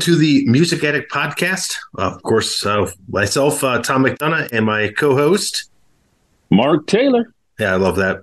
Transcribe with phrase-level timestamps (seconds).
[0.00, 1.76] Hey everyone, welcome to the Music Addict podcast.
[1.98, 5.70] Uh, of course, uh, myself, uh, Tom McDonough, and my co-host
[6.50, 7.34] Mark Taylor.
[7.58, 8.20] Yeah, I love that.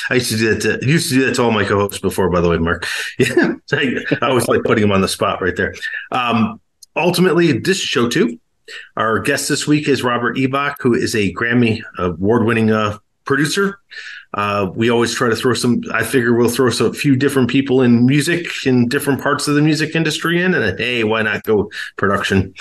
[0.10, 0.80] I used to do that.
[0.80, 2.86] To, used to do that to all my co-hosts before, by the way, Mark.
[3.18, 5.74] Yeah, I, I always like putting him on the spot right there.
[6.12, 6.60] Um,
[6.94, 8.38] ultimately, this show too.
[8.96, 13.80] Our guest this week is Robert Eibach, who is a Grammy award-winning uh, producer.
[14.34, 15.82] Uh, we always try to throw some.
[15.92, 19.54] I figure we'll throw some, a few different people in music in different parts of
[19.54, 22.54] the music industry in, and hey, why not go production?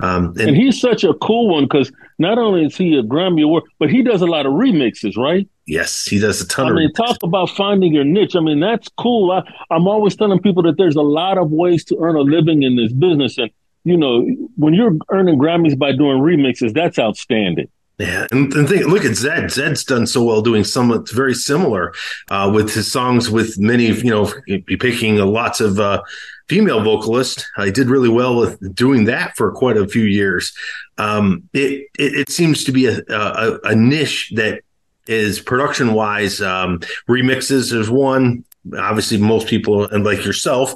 [0.00, 3.44] Um, and, and, he's such a cool one because not only is he a Grammy
[3.44, 5.46] award, but he does a lot of remixes, right?
[5.66, 6.66] Yes, he does a ton.
[6.66, 6.94] I of mean, remixes.
[6.94, 8.34] talk about finding your niche.
[8.34, 9.32] I mean, that's cool.
[9.32, 12.62] I, I'm always telling people that there's a lot of ways to earn a living
[12.62, 13.50] in this business, and
[13.84, 14.24] you know,
[14.56, 17.68] when you're earning Grammys by doing remixes, that's outstanding.
[17.98, 19.44] Yeah, and, and think, look at Zedd.
[19.44, 21.92] Zedd's done so well doing somewhat very similar
[22.30, 24.32] uh, with his songs with many, you know,
[24.66, 26.02] picking lots of uh,
[26.48, 27.48] female vocalists.
[27.56, 30.52] I did really well with doing that for quite a few years.
[30.98, 34.62] Um, it, it, it seems to be a, a, a niche that
[35.06, 36.40] is production wise.
[36.40, 38.44] Um, remixes is one.
[38.76, 40.74] Obviously, most people and like yourself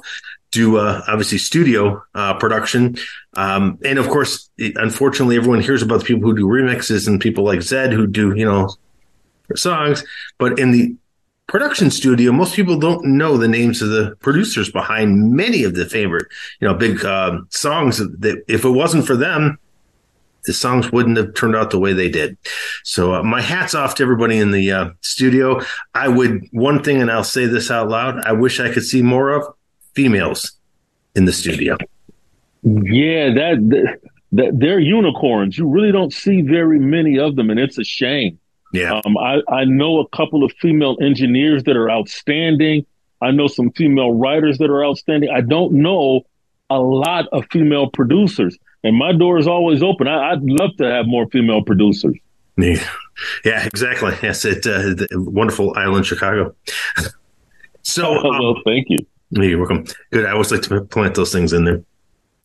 [0.51, 2.97] do uh, obviously studio uh, production,
[3.35, 7.43] um, and of course, unfortunately, everyone hears about the people who do remixes and people
[7.43, 8.69] like Zedd who do you know
[9.55, 10.03] songs,
[10.37, 10.95] but in the
[11.47, 15.85] production studio, most people don't know the names of the producers behind many of the
[15.85, 16.27] favorite
[16.59, 17.97] you know big uh, songs.
[17.97, 19.59] That if it wasn't for them,
[20.45, 22.37] the songs wouldn't have turned out the way they did.
[22.83, 25.61] So uh, my hats off to everybody in the uh, studio.
[25.93, 29.01] I would one thing, and I'll say this out loud: I wish I could see
[29.01, 29.45] more of
[29.97, 30.51] females
[31.15, 31.75] in the studio.
[32.61, 33.97] Yeah, that,
[34.33, 35.57] that they're unicorns.
[35.57, 38.37] You really don't see very many of them, and it's a shame.
[38.73, 42.85] Yeah, um, I I know a couple of female engineers that are outstanding.
[43.21, 45.29] I know some female writers that are outstanding.
[45.33, 46.21] I don't know
[46.69, 50.07] a lot of female producers, and my door is always open.
[50.07, 52.15] I, would love to have more female producers.
[52.57, 52.87] Yeah,
[53.45, 54.13] yeah exactly.
[54.21, 56.53] Yes, it uh, wonderful island, Chicago.
[57.81, 58.97] so, um, well, thank you.
[59.31, 59.85] You're welcome.
[60.11, 60.25] Good.
[60.25, 61.83] I always like to plant those things in there.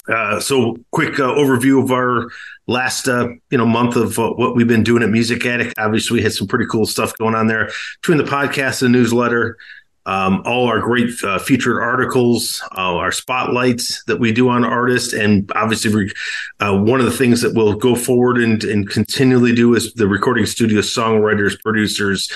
[0.09, 2.29] Uh, so, quick uh, overview of our
[2.67, 5.75] last uh, you know month of uh, what we've been doing at Music Addict.
[5.79, 9.57] Obviously, we had some pretty cool stuff going on there between the podcast and newsletter.
[10.05, 15.13] Um, all our great uh, featured articles, uh, our spotlights that we do on artists,
[15.13, 16.11] and obviously,
[16.59, 20.47] one of the things that we'll go forward and, and continually do is the recording
[20.47, 22.29] studio songwriters, producers,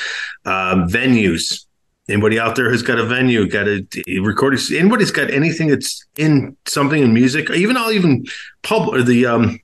[0.44, 1.65] um, venues
[2.08, 3.84] Anybody out there who's got a venue, got a,
[4.20, 4.60] recording?
[4.76, 8.24] Anybody's got anything that's in something in music, even all even
[8.62, 9.58] pub or the um,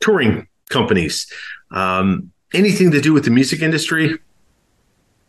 [0.00, 1.26] touring companies,
[1.70, 4.18] um, anything to do with the music industry,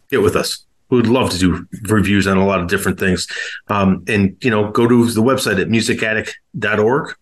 [0.09, 0.66] get with us.
[0.89, 3.28] We would love to do reviews on a lot of different things.
[3.69, 7.16] Um, and, you know, go to the website at musicaddict.org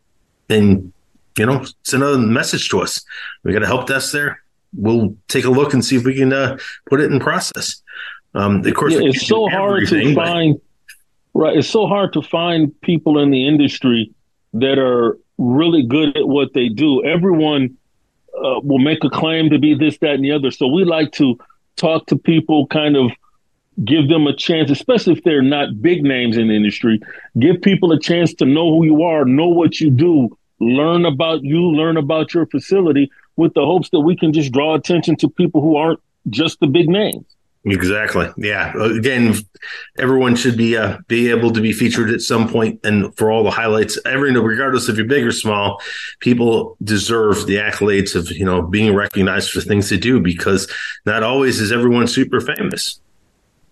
[0.50, 0.92] and,
[1.38, 3.06] you know, send a message to us.
[3.44, 4.42] We got a help desk there.
[4.76, 6.58] We'll take a look and see if we can uh,
[6.88, 7.84] put it in process.
[8.34, 10.60] Um, of course, yeah, it's so hard to find.
[11.34, 14.12] Right, it's so hard to find people in the industry
[14.54, 17.04] that are really good at what they do.
[17.06, 17.78] Everyone
[18.36, 20.52] uh, will make a claim to be this, that, and the other.
[20.52, 21.38] So we like to
[21.76, 23.12] talk to people, kind of
[23.86, 27.00] give them a chance, especially if they're not big names in the industry.
[27.38, 31.44] Give people a chance to know who you are, know what you do, learn about
[31.44, 35.30] you, learn about your facility, with the hopes that we can just draw attention to
[35.30, 37.24] people who aren't just the big names.
[37.66, 38.30] Exactly.
[38.38, 38.74] Yeah.
[38.82, 39.36] Again,
[39.98, 43.44] everyone should be uh, be able to be featured at some point, and for all
[43.44, 45.82] the highlights, every regardless if you're big or small,
[46.22, 50.72] people deserve the accolades of you know being recognized for things they do because
[51.06, 53.02] not always is everyone super famous.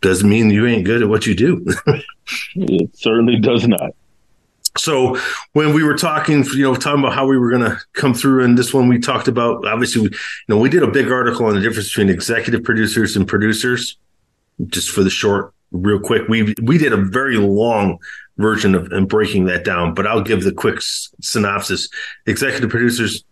[0.01, 1.65] Doesn't mean you ain't good at what you do.
[2.55, 3.91] it certainly does not.
[4.79, 5.19] So
[5.53, 8.43] when we were talking, you know, talking about how we were going to come through,
[8.43, 11.45] and this one we talked about, obviously, we, you know, we did a big article
[11.45, 13.97] on the difference between executive producers and producers.
[14.67, 17.99] Just for the short, real quick, we we did a very long
[18.37, 21.89] version of and breaking that down, but I'll give the quick synopsis.
[22.25, 23.23] Executive producers,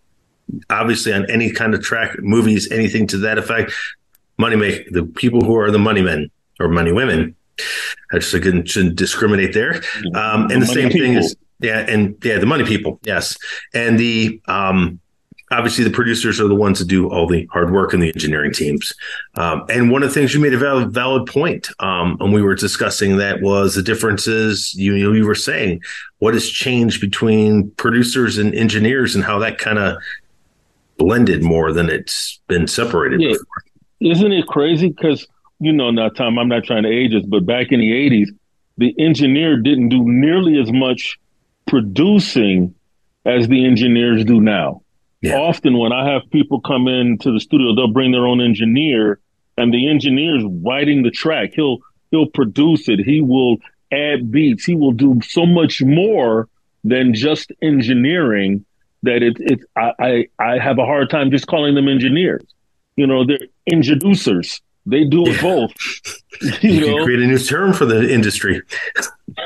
[0.70, 3.72] obviously, on any kind of track, movies, anything to that effect,
[4.38, 7.34] money make the people who are the money men or money women
[8.12, 9.82] I just shouldn't discriminate there.
[10.14, 11.00] Um, and the, the same people.
[11.00, 13.36] thing is, yeah, and yeah, the money people, yes,
[13.72, 15.00] and the um,
[15.50, 18.52] obviously the producers are the ones that do all the hard work and the engineering
[18.52, 18.92] teams.
[19.36, 22.42] Um, and one of the things you made a valid, valid point, um, and we
[22.42, 25.82] were discussing that was the differences you you were saying
[26.18, 29.96] what has changed between producers and engineers and how that kind of
[30.98, 33.20] blended more than it's been separated.
[33.20, 33.32] Yeah.
[33.32, 33.46] Before.
[34.00, 34.88] Isn't it crazy?
[34.88, 35.26] Because
[35.58, 38.28] you know, now Tom, I'm not trying to age us, but back in the 80s,
[38.78, 41.18] the engineer didn't do nearly as much
[41.66, 42.74] producing
[43.24, 44.82] as the engineers do now.
[45.20, 45.36] Yeah.
[45.38, 49.18] Often when I have people come into the studio, they'll bring their own engineer
[49.56, 51.50] and the engineer's writing the track.
[51.54, 51.78] He'll
[52.10, 53.00] he'll produce it.
[53.00, 53.56] He will
[53.92, 54.64] add beats.
[54.64, 56.48] He will do so much more
[56.84, 58.64] than just engineering
[59.02, 62.44] that it it I, I, I have a hard time just calling them engineers.
[62.96, 64.60] You know, they're introducers.
[64.86, 65.72] They do it both.
[66.62, 67.04] you, you know?
[67.04, 68.62] create a new term for the industry.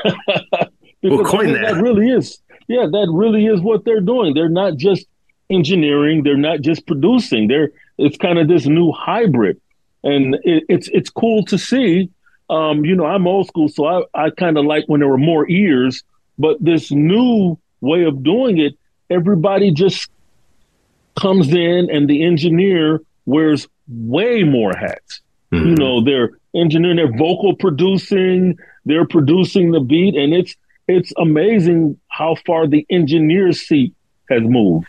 [1.03, 1.73] we'll coin that.
[1.73, 2.39] That really is.
[2.67, 4.33] Yeah, that really is what they're doing.
[4.33, 5.07] They're not just
[5.49, 6.23] engineering.
[6.23, 7.47] They're not just producing.
[7.47, 9.59] They're it's kind of this new hybrid,
[10.03, 12.09] and it, it's it's cool to see.
[12.49, 15.17] Um, you know, I'm old school, so I I kind of like when there were
[15.17, 16.03] more ears.
[16.37, 18.77] But this new way of doing it,
[19.09, 20.09] everybody just
[21.19, 25.21] comes in, and the engineer wears way more hats.
[25.51, 25.67] Mm-hmm.
[25.67, 30.55] You know, they're engineering, they're vocal producing, they're producing the beat, and it's
[30.87, 33.93] it's amazing how far the engineer seat
[34.29, 34.87] has moved.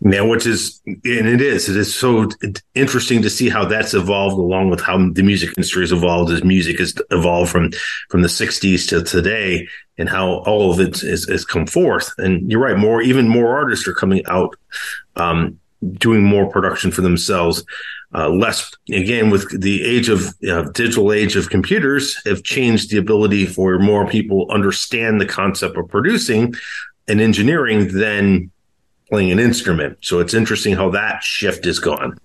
[0.00, 2.28] Yeah, which is, and it is, it is so
[2.76, 6.44] interesting to see how that's evolved along with how the music industry has evolved as
[6.44, 7.72] music has evolved from,
[8.08, 9.66] from the 60s to today
[9.98, 12.12] and how all of it is, has come forth.
[12.18, 14.54] And you're right, more, even more artists are coming out,
[15.16, 15.58] um,
[15.94, 17.64] doing more production for themselves.
[18.14, 20.32] Uh, less again with the age of
[20.72, 25.86] digital age of computers have changed the ability for more people understand the concept of
[25.90, 26.54] producing
[27.06, 28.50] and engineering than
[29.10, 29.98] playing an instrument.
[30.00, 32.18] So it's interesting how that shift is gone.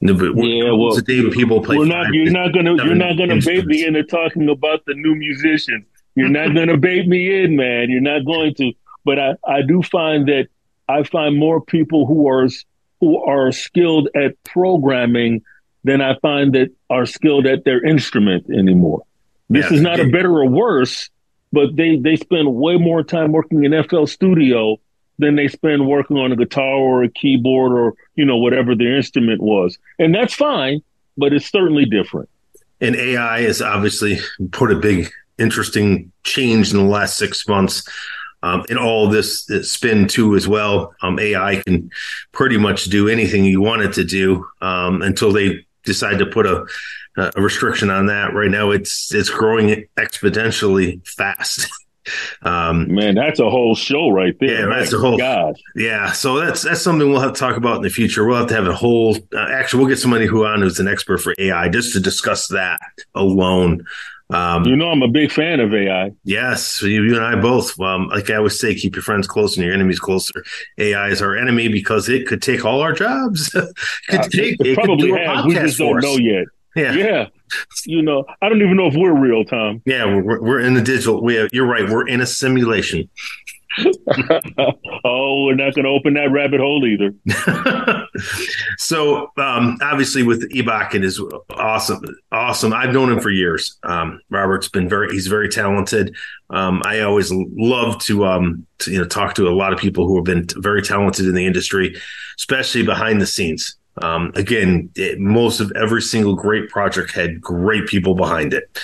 [0.00, 1.78] No, yeah, well, the people play.
[1.78, 2.12] We're not.
[2.12, 2.74] You're not gonna.
[2.84, 5.86] You're not gonna bait me into talking about the new musicians.
[6.14, 7.90] You're not gonna bait me in, man.
[7.90, 8.72] You're not going to.
[9.04, 10.48] But I, I do find that
[10.88, 12.46] I find more people who are
[13.00, 15.42] who are skilled at programming
[15.84, 19.02] than I find that are skilled at their instrument anymore.
[19.48, 21.08] This is not a better or worse,
[21.52, 24.78] but they they spend way more time working in FL Studio
[25.18, 28.96] than they spend working on a guitar or a keyboard or you know whatever their
[28.96, 29.78] instrument was.
[29.98, 30.82] And that's fine
[31.16, 32.28] but it's certainly different.
[32.80, 34.18] And ai has obviously
[34.50, 37.82] put a big interesting change in the last six months
[38.42, 41.90] um, and all this, spin too as well um, ai can
[42.32, 46.46] pretty much do anything you want it to do um, until they decide to put
[46.46, 46.64] a
[47.18, 51.66] a restriction on that right now it's it's growing exponentially fast
[52.42, 54.68] Um, Man, that's a whole show right there.
[54.68, 55.18] Yeah, that's a whole.
[55.18, 55.56] God.
[55.74, 58.26] Yeah, so that's that's something we'll have to talk about in the future.
[58.26, 59.16] We'll have to have a whole.
[59.34, 62.48] Uh, actually, we'll get somebody who on who's an expert for AI just to discuss
[62.48, 62.80] that
[63.14, 63.84] alone.
[64.30, 66.12] Um, you know, I'm a big fan of AI.
[66.24, 67.78] Yes, you, you and I both.
[67.80, 70.44] Um, like I always say, keep your friends close and your enemies closer.
[70.78, 73.54] AI is our enemy because it could take all our jobs.
[73.54, 73.74] it
[74.08, 74.60] could uh, take.
[74.60, 75.44] It, it probably has.
[75.44, 76.46] We just don't know yet.
[76.74, 76.92] Yeah.
[76.92, 77.26] Yeah.
[77.86, 79.80] You know, I don't even know if we're real, Tom.
[79.86, 81.22] Yeah, we're, we're in the digital.
[81.22, 81.88] We have, you're right.
[81.88, 83.08] We're in a simulation.
[85.04, 87.14] oh, we're not going to open that rabbit hole either.
[88.78, 92.02] so, um, obviously, with Eibach, it is awesome.
[92.32, 92.72] Awesome.
[92.72, 93.76] I've known him for years.
[93.82, 96.16] Um, Robert's been very, he's very talented.
[96.50, 100.06] Um, I always love to, um, to, you know, talk to a lot of people
[100.06, 101.96] who have been very talented in the industry,
[102.38, 103.76] especially behind the scenes.
[104.02, 108.78] Um, again, it, most of every single great project had great people behind it,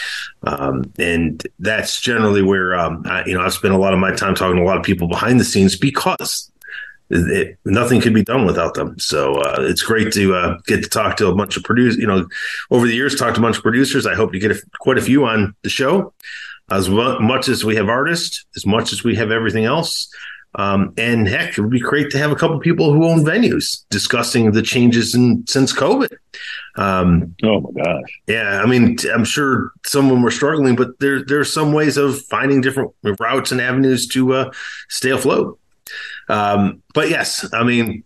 [0.45, 4.15] um, and that's generally where um, I, you know I've spent a lot of my
[4.15, 6.51] time talking to a lot of people behind the scenes because
[7.11, 8.99] it, nothing could be done without them.
[8.99, 11.99] So uh, it's great to uh, get to talk to a bunch of producers.
[11.99, 12.27] You know,
[12.71, 14.07] over the years, talk to a bunch of producers.
[14.07, 16.15] I hope to get a, quite a few on the show.
[16.71, 20.11] As much as we have artists, as much as we have everything else,
[20.55, 23.85] um, and heck, it would be great to have a couple people who own venues
[23.89, 26.15] discussing the changes in since COVID.
[26.77, 28.21] Um, oh my gosh!
[28.27, 31.97] Yeah, I mean, I'm sure some of them were struggling, but there are some ways
[31.97, 34.51] of finding different routes and avenues to uh,
[34.89, 35.59] stay afloat.
[36.29, 38.05] Um, but yes, I mean,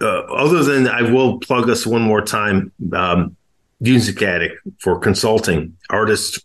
[0.00, 3.36] uh, other than I will plug us one more time, um,
[3.80, 6.38] Music Addict for consulting artists,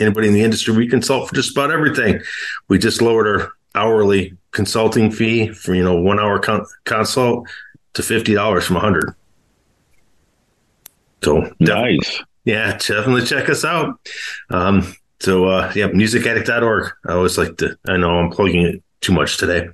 [0.00, 0.74] anybody in the industry.
[0.74, 2.20] We consult for just about everything.
[2.68, 7.46] We just lowered our hourly consulting fee for you know one hour con- consult
[7.94, 9.14] to fifty dollars from a hundred.
[11.22, 12.20] So nice.
[12.44, 14.00] Yeah, definitely check us out.
[14.50, 16.90] Um, so uh, yeah, musicaddict.org.
[17.06, 17.78] I always like to.
[17.86, 19.68] I know I'm plugging it too much today.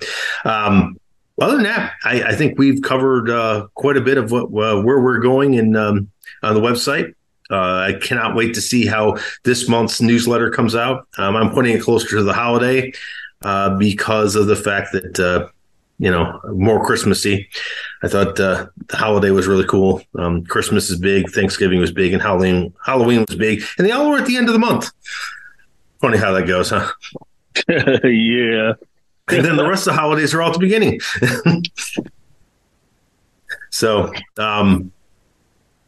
[0.45, 0.99] Um,
[1.41, 4.83] other than that, I, I think we've covered uh, quite a bit of what uh,
[4.83, 6.11] where we're going in um,
[6.43, 7.15] on the website.
[7.51, 11.09] Uh, I cannot wait to see how this month's newsletter comes out.
[11.17, 12.93] Um, I'm putting it closer to the holiday
[13.45, 15.49] uh, because of the fact that uh,
[15.99, 17.49] you know more Christmassy.
[18.03, 20.03] I thought uh, the holiday was really cool.
[20.19, 24.11] Um, Christmas is big, Thanksgiving was big, and Halloween Halloween was big, and they all
[24.11, 24.91] were at the end of the month.
[26.01, 26.91] Funny how that goes, huh?
[27.69, 28.73] yeah.
[29.29, 31.01] and then the rest of the holidays are all at the beginning.
[33.71, 34.93] so, um,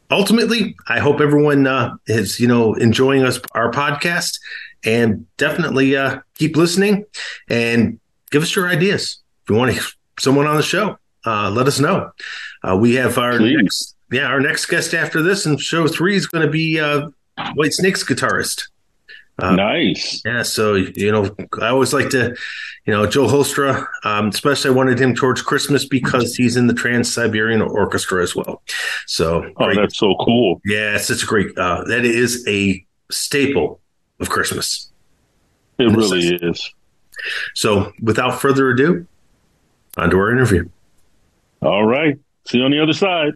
[0.09, 4.39] ultimately, I hope everyone uh, is you know enjoying us our podcast,
[4.87, 7.05] and definitely uh, keep listening
[7.49, 7.99] and
[8.31, 9.19] give us your ideas.
[9.43, 9.83] If you want to
[10.17, 12.11] someone on the show, uh, let us know.
[12.63, 13.57] Uh, we have our Please.
[13.57, 17.09] next, yeah, our next guest after this, and show three is going to be uh,
[17.55, 18.69] Whitesnake's guitarist.
[19.39, 20.21] Uh, nice.
[20.25, 20.41] Yeah.
[20.41, 22.35] So, you know, I always like to,
[22.85, 26.73] you know, Joel Hoekstra, um, especially I wanted him towards Christmas because he's in the
[26.73, 28.63] Trans Siberian Orchestra as well.
[29.05, 29.75] So, oh, great.
[29.75, 30.59] that's so cool.
[30.65, 30.95] Yeah.
[30.95, 33.79] It's such a great, uh, that is a staple
[34.19, 34.89] of Christmas.
[35.79, 36.73] It really is.
[37.53, 39.05] So, without further ado,
[39.97, 40.69] on to our interview.
[41.61, 42.17] All right.
[42.47, 43.33] See you on the other side.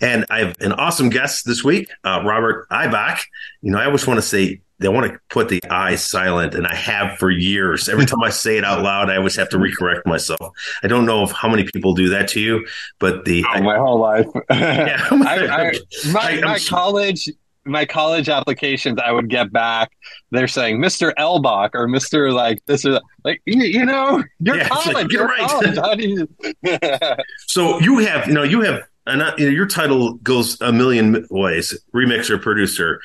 [0.00, 3.20] And I have an awesome guest this week, uh, Robert Eibach.
[3.62, 6.66] You know, I always want to say they want to put the I silent, and
[6.66, 7.88] I have for years.
[7.88, 10.54] Every time I say it out loud, I always have to recorrect myself.
[10.82, 12.66] I don't know if how many people do that to you,
[12.98, 14.26] but the oh, I, my whole life.
[14.50, 15.72] yeah, I, I,
[16.12, 17.28] my, my college
[17.64, 19.92] my college applications, I would get back.
[20.30, 21.12] They're saying Mr.
[21.18, 22.32] Elbach or Mr.
[22.32, 23.02] like this or that.
[23.24, 24.94] Like you, you know, you're yeah, college.
[24.94, 25.74] Like, you're, you're right.
[25.74, 25.98] College.
[26.04, 26.28] You?
[27.46, 31.26] so you have, you know, you have, and you know, your title goes a million
[31.30, 33.00] ways: remixer, producer.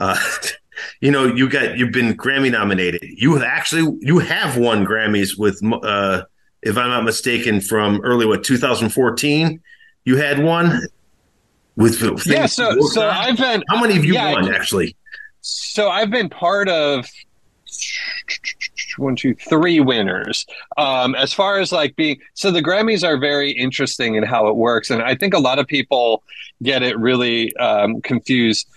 [0.00, 0.16] Uh,
[1.00, 3.02] you know, you got you've been Grammy nominated.
[3.02, 6.22] You have actually you have won Grammys with, uh,
[6.62, 9.60] if I'm not mistaken, from early what 2014.
[10.04, 10.82] You had one
[11.76, 12.46] with yeah.
[12.46, 13.10] So so on?
[13.10, 13.64] I've been.
[13.68, 14.96] How many have you yeah, won actually?
[15.40, 17.06] So I've been part of
[18.96, 20.46] one, two, three winners.
[20.76, 24.56] Um, as far as like being, so the Grammys are very interesting in how it
[24.56, 26.22] works, and I think a lot of people
[26.62, 28.68] get it really um, confused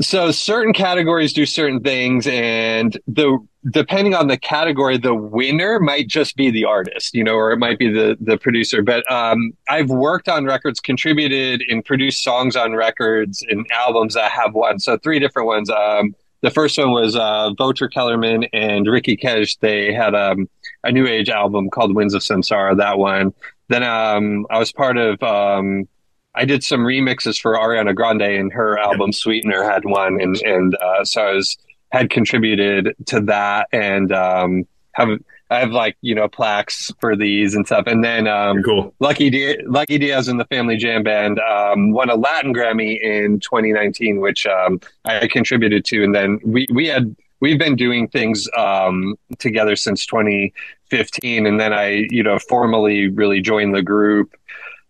[0.00, 3.38] so certain categories do certain things and the
[3.70, 7.58] depending on the category the winner might just be the artist you know or it
[7.58, 12.56] might be the the producer but um, i've worked on records contributed and produced songs
[12.56, 16.14] on records and albums that have won so three different ones um,
[16.44, 19.58] the first one was uh, Wouter Kellerman and Ricky Kej.
[19.60, 20.46] They had um,
[20.82, 22.76] a new age album called Winds of Samsara.
[22.76, 23.32] That one.
[23.68, 25.88] Then um, I was part of um,
[26.34, 30.74] I did some remixes for Ariana Grande and her album Sweetener had one, and and
[30.76, 31.56] uh, so I was
[31.90, 35.10] had contributed to that, and um, have
[35.50, 38.94] I have like you know plaques for these and stuff, and then um, cool.
[38.98, 43.38] Lucky Di- Lucky Diaz and the Family Jam Band um, won a Latin Grammy in
[43.40, 48.48] 2019, which um, I contributed to, and then we we had we've been doing things
[48.56, 54.34] um, together since 2015, and then I you know formally really joined the group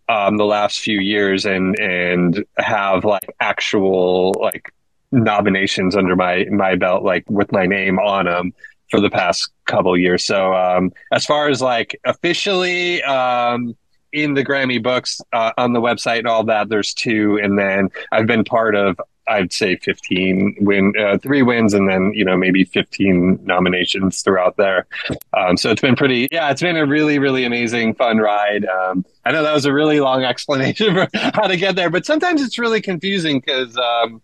[0.09, 4.71] um, the last few years and and have like actual like
[5.11, 8.53] nominations under my my belt like with my name on them
[8.91, 13.75] for the past couple years so um, as far as like officially um,
[14.11, 17.89] in the grammy books uh, on the website and all that there's two and then
[18.11, 22.37] i've been part of I'd say 15 win, uh, three wins, and then you know
[22.37, 24.85] maybe 15 nominations throughout there.
[25.33, 28.65] Um, so it's been pretty, yeah, it's been a really, really amazing, fun ride.
[28.65, 32.05] Um, I know that was a really long explanation for how to get there, but
[32.05, 34.21] sometimes it's really confusing because um,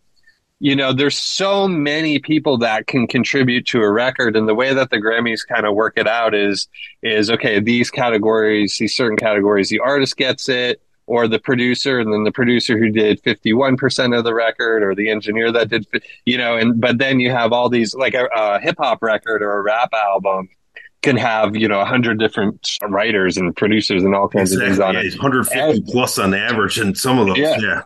[0.60, 4.74] you know there's so many people that can contribute to a record, and the way
[4.74, 6.68] that the Grammys kind of work it out is
[7.02, 7.60] is okay.
[7.60, 12.32] These categories, these certain categories, the artist gets it or the producer and then the
[12.32, 15.86] producer who did 51% of the record or the engineer that did
[16.26, 19.42] you know and but then you have all these like a, a hip hop record
[19.42, 20.48] or a rap album
[21.02, 24.66] can have you know 100 different writers and producers and all kinds exactly.
[24.66, 27.58] of things on yeah, it 150 and, plus on average and some of those yeah,
[27.60, 27.82] yeah.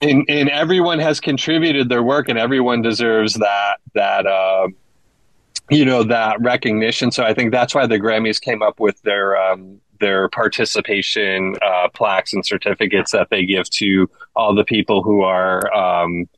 [0.00, 4.68] And, and everyone has contributed their work and everyone deserves that that uh,
[5.70, 9.36] you know that recognition so i think that's why the grammys came up with their
[9.36, 15.22] um, their participation uh, plaques and certificates that they give to all the people who
[15.22, 16.28] are um,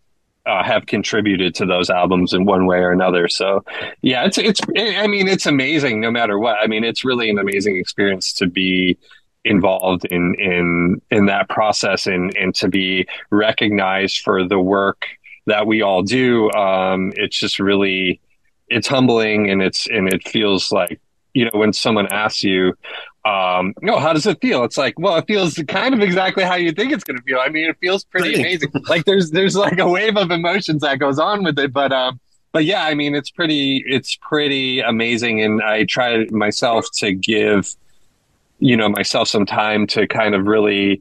[0.47, 3.29] uh, have contributed to those albums in one way or another.
[3.29, 3.65] So,
[4.03, 4.61] yeah, it's it's.
[4.77, 6.57] I mean, it's amazing no matter what.
[6.61, 8.99] I mean, it's really an amazing experience to be
[9.45, 15.07] involved in in in that process and and to be recognized for the work
[15.47, 16.51] that we all do.
[16.53, 18.21] Um, it's just really
[18.69, 21.01] it's humbling and it's and it feels like
[21.35, 22.75] you know when someone asks you
[23.25, 24.65] um no how does it feel?
[24.65, 27.39] It's like well it feels kind of exactly how you think it's going to feel.
[27.39, 28.71] I mean it feels pretty amazing.
[28.89, 32.19] Like there's there's like a wave of emotions that goes on with it but um
[32.53, 37.75] but yeah i mean it's pretty it's pretty amazing and i try myself to give
[38.59, 41.01] you know myself some time to kind of really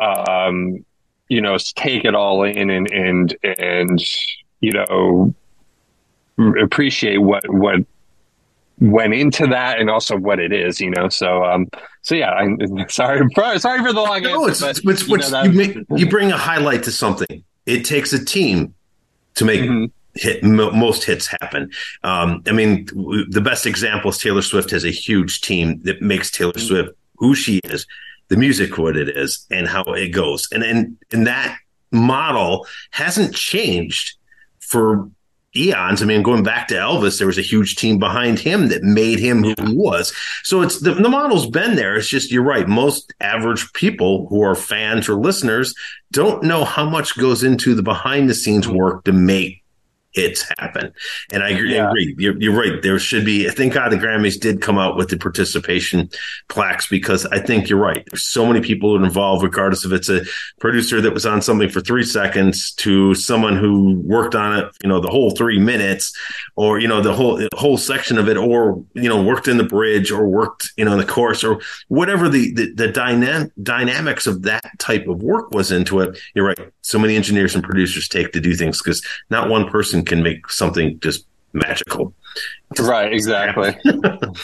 [0.00, 0.84] um
[1.28, 4.02] you know take it all in and and and
[4.60, 5.34] you know
[6.60, 7.80] appreciate what what
[8.78, 11.08] went into that and also what it is, you know.
[11.08, 11.68] So, um,
[12.02, 13.26] so yeah, I'm sorry,
[13.58, 14.70] sorry for the long no, answer.
[14.70, 17.44] It's, but, it's, you, know, you, make, you bring a highlight to something.
[17.64, 18.74] It takes a team
[19.34, 19.86] to make mm-hmm.
[20.14, 21.70] hit most hits happen.
[22.02, 22.86] Um, I mean,
[23.30, 26.66] the best example is Taylor Swift has a huge team that makes Taylor mm-hmm.
[26.66, 27.86] Swift who she is,
[28.28, 31.58] the music what it is, and how it goes, and and and that
[31.92, 34.16] model hasn't changed
[34.60, 35.08] for
[35.56, 36.02] eons.
[36.02, 39.18] I mean, going back to Elvis, there was a huge team behind him that made
[39.18, 40.12] him who he was.
[40.42, 41.96] So it's the, the model's been there.
[41.96, 42.68] It's just, you're right.
[42.68, 45.74] Most average people who are fans or listeners
[46.12, 49.62] don't know how much goes into the behind the scenes work to make
[50.16, 50.92] hits happen.
[51.30, 51.74] And I agree.
[51.74, 51.88] Yeah.
[51.88, 52.14] agree.
[52.18, 52.82] You're, you're, right.
[52.82, 56.08] There should be, thank God the Grammys did come out with the participation
[56.48, 58.02] plaques because I think you're right.
[58.10, 60.22] There's so many people are involved, regardless if it's a
[60.58, 64.88] producer that was on something for three seconds to someone who worked on it, you
[64.88, 66.16] know, the whole three minutes
[66.56, 69.58] or, you know, the whole, the whole section of it or, you know, worked in
[69.58, 73.50] the bridge or worked, you know, in the chorus or whatever the, the, the dynam-
[73.62, 76.18] dynamics of that type of work was into it.
[76.34, 76.72] You're right.
[76.80, 80.48] So many engineers and producers take to do things because not one person can make
[80.50, 82.14] something just magical.
[82.78, 83.76] Right, exactly.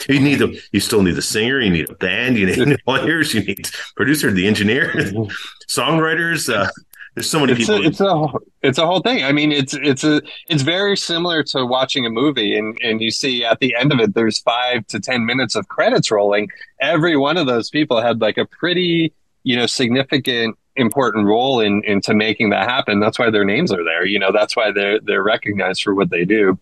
[0.09, 3.33] you need the you still need the singer, you need a band, you need lawyers,
[3.35, 4.91] you need producer, the engineer,
[5.69, 6.53] songwriters.
[6.53, 6.67] Uh,
[7.15, 7.75] there's so many it's people.
[7.75, 8.25] A, it's a
[8.63, 9.23] it's a whole thing.
[9.23, 13.11] I mean, it's it's a it's very similar to watching a movie, and and you
[13.11, 16.49] see at the end of it, there's five to ten minutes of credits rolling.
[16.81, 21.83] Every one of those people had like a pretty you know significant important role in
[21.85, 22.99] into making that happen.
[22.99, 24.05] That's why their names are there.
[24.05, 26.59] You know, that's why they're they're recognized for what they do.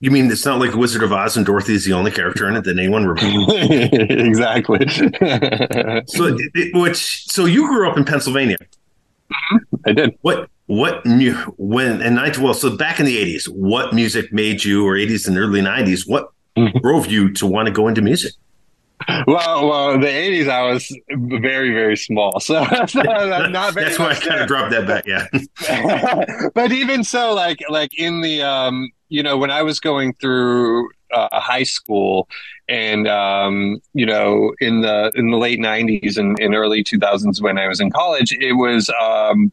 [0.00, 2.56] You mean it's not like Wizard of Oz and Dorothy is the only character in
[2.56, 3.46] it that anyone remembers?
[3.92, 4.86] exactly.
[4.88, 8.58] so, it, which so you grew up in Pennsylvania.
[9.32, 9.76] Mm-hmm.
[9.86, 10.18] I did.
[10.20, 14.64] What what new when and nine well so back in the eighties, what music made
[14.64, 16.06] you or eighties and early nineties?
[16.06, 16.78] What mm-hmm.
[16.80, 18.34] drove you to want to go into music?
[19.26, 23.86] Well, well, the '80s, I was very, very small, so, so not very.
[23.86, 25.06] That's why I kind of dropped that back.
[25.06, 25.26] Yeah,
[26.54, 30.88] but even so, like, like in the, um, you know, when I was going through
[31.12, 32.28] uh, high school,
[32.68, 37.58] and um, you know, in the in the late '90s and, and early 2000s, when
[37.58, 38.90] I was in college, it was.
[39.00, 39.52] Um,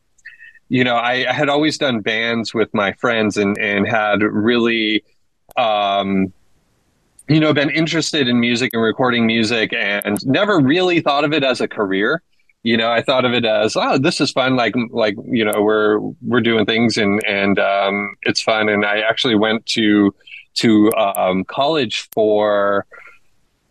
[0.70, 5.04] you know, I, I had always done bands with my friends and, and had really
[5.58, 6.32] um,
[7.32, 11.46] you know, been interested in music and recording music and never really thought of it
[11.46, 12.22] as a career.
[12.64, 14.58] You know, I thought of it as, oh, this is fun.
[14.58, 18.68] Like, like, you know, we're, we're doing things and, and, um, it's fun.
[18.68, 20.14] And I actually went to,
[20.56, 22.86] to, um, college for,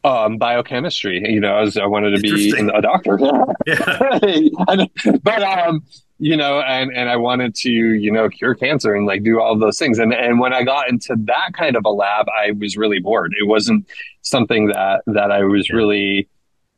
[0.05, 1.23] um, biochemistry.
[1.31, 3.19] You know, as I wanted to be a doctor.
[3.67, 4.87] Yeah.
[5.23, 5.85] but um,
[6.21, 9.59] you know, and and I wanted to, you know, cure cancer and like do all
[9.59, 9.99] those things.
[9.99, 13.35] And and when I got into that kind of a lab, I was really bored.
[13.41, 13.89] It wasn't
[14.21, 16.29] something that that I was really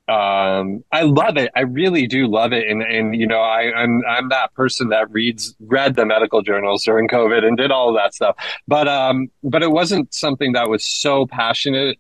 [0.09, 1.51] um I love it.
[1.57, 2.69] I really do love it.
[2.69, 6.85] And and you know, I, I'm I'm that person that reads read the medical journals
[6.85, 8.37] during COVID and did all of that stuff.
[8.69, 11.99] But um but it wasn't something that was so passionate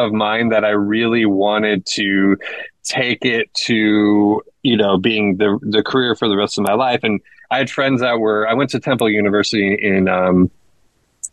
[0.00, 2.36] of mine that I really wanted to
[2.82, 7.00] take it to you know being the the career for the rest of my life.
[7.02, 10.50] And I had friends that were I went to Temple University in um,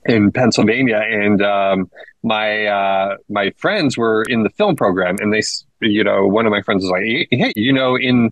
[0.06, 1.92] in Pennsylvania, and um,
[2.24, 5.42] my uh, my friends were in the film program, and they
[5.82, 8.32] you know one of my friends was like, hey, you know in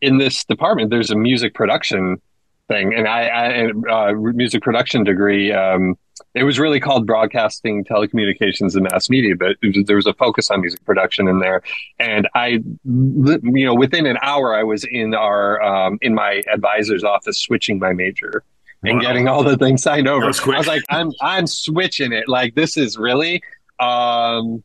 [0.00, 2.20] in this department there's a music production
[2.68, 5.52] thing, and I, I uh, music production degree.
[5.52, 5.96] Um,
[6.34, 10.50] it was really called broadcasting, telecommunications, and mass media, but was, there was a focus
[10.50, 11.62] on music production in there.
[11.98, 17.04] And I, you know, within an hour, I was in our um, in my advisor's
[17.04, 18.44] office switching my major
[18.82, 19.00] and wow.
[19.00, 20.24] getting all the things signed over.
[20.24, 22.28] I was like, I'm I'm switching it.
[22.28, 23.42] Like this is really.
[23.80, 24.62] Um,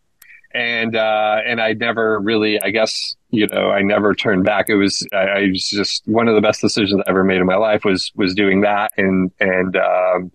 [0.53, 4.69] and uh, and I never really, I guess, you know, I never turned back.
[4.69, 7.45] It was, I, I, was just one of the best decisions I ever made in
[7.45, 10.31] my life was was doing that, and and um,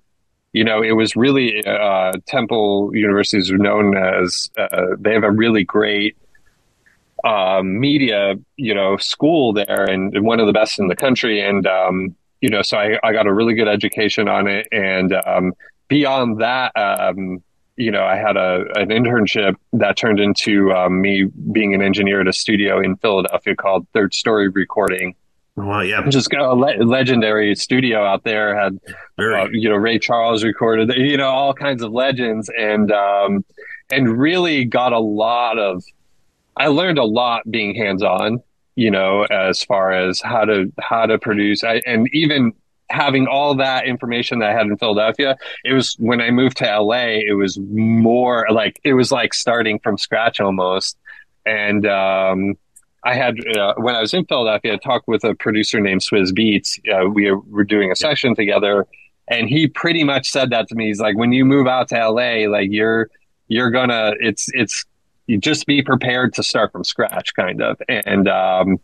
[0.53, 5.31] you know, it was really uh, Temple University is known as uh, they have a
[5.31, 6.17] really great
[7.25, 11.41] uh, media, you know, school there, and, and, one of the best in the country,
[11.41, 15.15] and um, you know, so I, I got a really good education on it, and
[15.27, 15.53] um,
[15.89, 16.73] beyond that.
[16.77, 17.43] Um,
[17.77, 22.21] you know, I had a an internship that turned into um, me being an engineer
[22.21, 25.15] at a studio in Philadelphia called Third Story Recording.
[25.55, 28.59] Well, yeah, just a le- legendary studio out there.
[28.59, 28.81] Had
[29.19, 33.45] uh, you know Ray Charles recorded, you know, all kinds of legends, and um,
[33.91, 35.85] and really got a lot of.
[36.57, 38.43] I learned a lot being hands on,
[38.77, 42.53] you know, as far as how to how to produce, I, and even
[42.91, 46.81] having all that information that I had in Philadelphia, it was when I moved to
[46.81, 50.97] LA, it was more like it was like starting from scratch almost.
[51.45, 52.55] And um,
[53.05, 56.31] I had uh, when I was in Philadelphia, I talked with a producer named Swizz
[56.31, 56.79] Beatz.
[56.89, 58.87] Uh, we were doing a session together,
[59.29, 60.87] and he pretty much said that to me.
[60.87, 63.11] He's like, "When you move out to LA, like you're
[63.49, 64.85] you're gonna it's it's
[65.27, 68.79] you just be prepared to start from scratch, kind of." And um,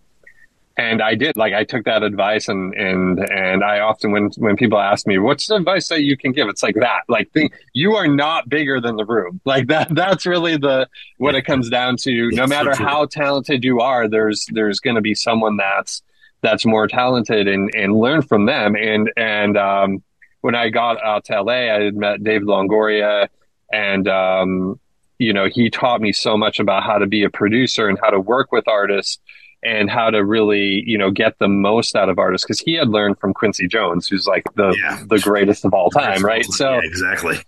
[0.79, 4.57] and I did like I took that advice and and and I often when when
[4.57, 6.49] people ask me what's the advice that you can give?
[6.49, 9.41] It's like that like think, you are not bigger than the room.
[9.49, 12.31] Like that that's really the what it comes down to.
[12.33, 16.03] No matter how talented you are there's there's going to be someone that's
[16.43, 18.77] that's more talented and and learn from them.
[18.77, 20.03] And and um,
[20.43, 23.29] when I got out to LA I had met David Longoria
[23.73, 24.79] and um,
[25.19, 28.11] you know he taught me so much about how to be a producer and how
[28.11, 29.19] to work with artists
[29.63, 32.89] and how to really you know get the most out of artists because he had
[32.89, 35.03] learned from Quincy Jones, who's like the yeah.
[35.09, 36.45] the greatest of all time, right?
[36.45, 37.39] So yeah, exactly.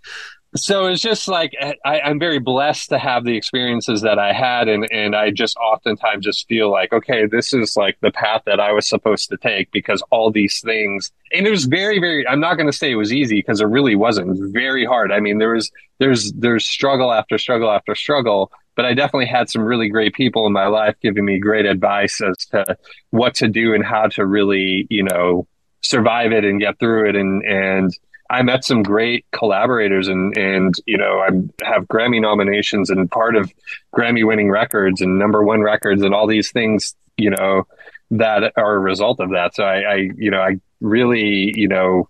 [0.56, 4.32] So it's just like eh, I, I'm very blessed to have the experiences that I
[4.32, 8.42] had, and and I just oftentimes just feel like okay, this is like the path
[8.46, 12.26] that I was supposed to take because all these things, and it was very very.
[12.26, 14.26] I'm not going to say it was easy because it really wasn't.
[14.26, 15.12] It was very hard.
[15.12, 15.70] I mean, there was
[16.00, 20.46] there's there's struggle after struggle after struggle, but I definitely had some really great people
[20.46, 22.78] in my life giving me great advice as to
[23.10, 25.46] what to do and how to really, you know,
[25.82, 27.14] survive it and get through it.
[27.14, 27.94] And, and
[28.30, 31.28] I met some great collaborators and, and, you know, I
[31.62, 33.52] have Grammy nominations and part of
[33.94, 37.64] Grammy winning records and number one records and all these things, you know,
[38.12, 39.54] that are a result of that.
[39.56, 42.08] So I, I you know, I really, you know,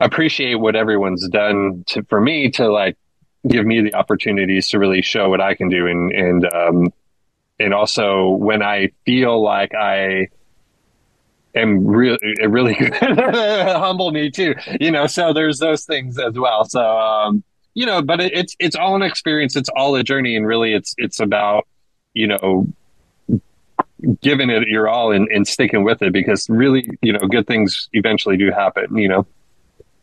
[0.00, 2.98] appreciate what everyone's done to, for me to like
[3.46, 6.92] give me the opportunities to really show what I can do and and um,
[7.58, 10.28] and also when I feel like I
[11.54, 14.54] am really really good, humble me too.
[14.80, 16.64] You know, so there's those things as well.
[16.64, 19.56] So um, you know, but it, it's it's all an experience.
[19.56, 21.66] It's all a journey, and really, it's it's about
[22.14, 22.68] you know
[24.20, 27.88] giving it your all and, and sticking with it because really, you know, good things
[27.92, 28.96] eventually do happen.
[28.96, 29.26] You know.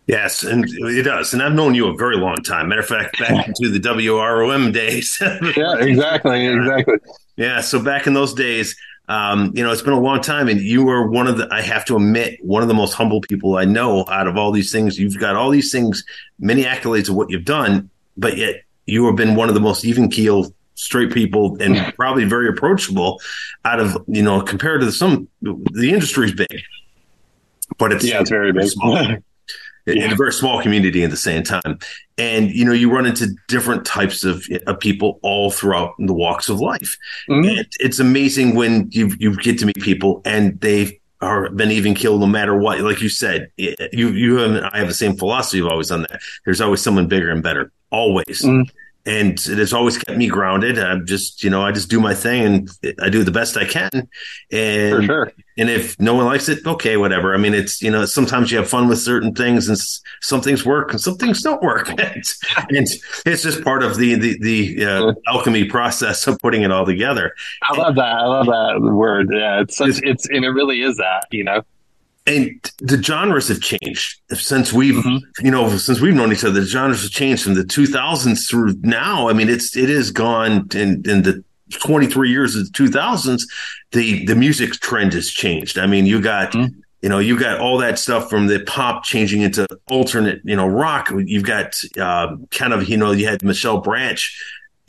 [0.08, 1.34] Yes, and it does.
[1.34, 2.70] And I've known you a very long time.
[2.70, 5.18] Matter of fact, back into the WROM days.
[5.22, 6.96] yeah, exactly, exactly.
[7.38, 8.76] Yeah, so back in those days,
[9.08, 11.48] um, you know, it's been a long time, and you were one of the.
[11.52, 14.06] I have to admit, one of the most humble people I know.
[14.08, 16.04] Out of all these things, you've got all these things,
[16.40, 19.86] many accolades of what you've done, but yet you have been one of the most
[19.86, 23.22] even keel straight people and probably very approachable
[23.66, 26.62] out of you know compared to some the industry's big
[27.78, 28.98] but it's yeah it's very big small
[29.86, 30.06] yeah.
[30.06, 31.80] in a very small community at the same time.
[32.18, 36.50] And you know, you run into different types of, of people all throughout the walks
[36.50, 36.98] of life.
[37.30, 37.50] Mm-hmm.
[37.50, 41.94] And it's amazing when you you get to meet people and they've are been even
[41.94, 42.80] killed no matter what.
[42.82, 46.20] Like you said, you you and I have the same philosophy of always on that.
[46.46, 48.42] There's always someone bigger and better, always.
[48.42, 50.78] Mm-hmm and it has always kept me grounded.
[50.78, 52.44] I'm just, you know, I just do my thing
[52.84, 54.08] and I do the best I can.
[54.52, 55.32] And sure.
[55.58, 57.34] and if no one likes it, okay, whatever.
[57.34, 59.78] I mean, it's you know, sometimes you have fun with certain things, and
[60.22, 61.90] some things work and some things don't work.
[62.00, 62.88] and
[63.26, 67.34] it's just part of the the the uh, alchemy process of putting it all together.
[67.64, 68.18] I love that.
[68.18, 69.30] I love that word.
[69.32, 71.26] Yeah, it's such, it's, it's and it really is that.
[71.32, 71.64] You know
[72.28, 75.46] and the genres have changed since we've mm-hmm.
[75.46, 78.74] you know since we've known each other the genres have changed from the 2000s through
[78.82, 83.44] now i mean it's it has gone in in the 23 years of the 2000s
[83.92, 86.78] the the music trend has changed i mean you got mm-hmm.
[87.02, 90.68] you know you got all that stuff from the pop changing into alternate you know
[90.68, 94.40] rock you've got uh, kind of you know you had michelle branch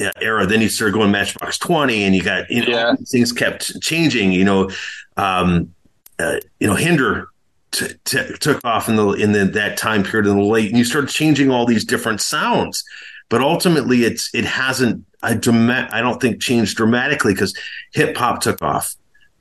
[0.00, 2.94] uh, era then you started going matchbox 20 and you got you know yeah.
[3.08, 4.68] things kept changing you know
[5.16, 5.72] um
[6.18, 7.28] uh, you know, Hinder
[7.70, 10.78] t- t- took off in the in the, that time period in the late, and
[10.78, 12.84] you started changing all these different sounds.
[13.28, 15.04] But ultimately, it's it hasn't.
[15.22, 17.56] I drama- I don't think changed dramatically because
[17.92, 18.94] hip hop took off,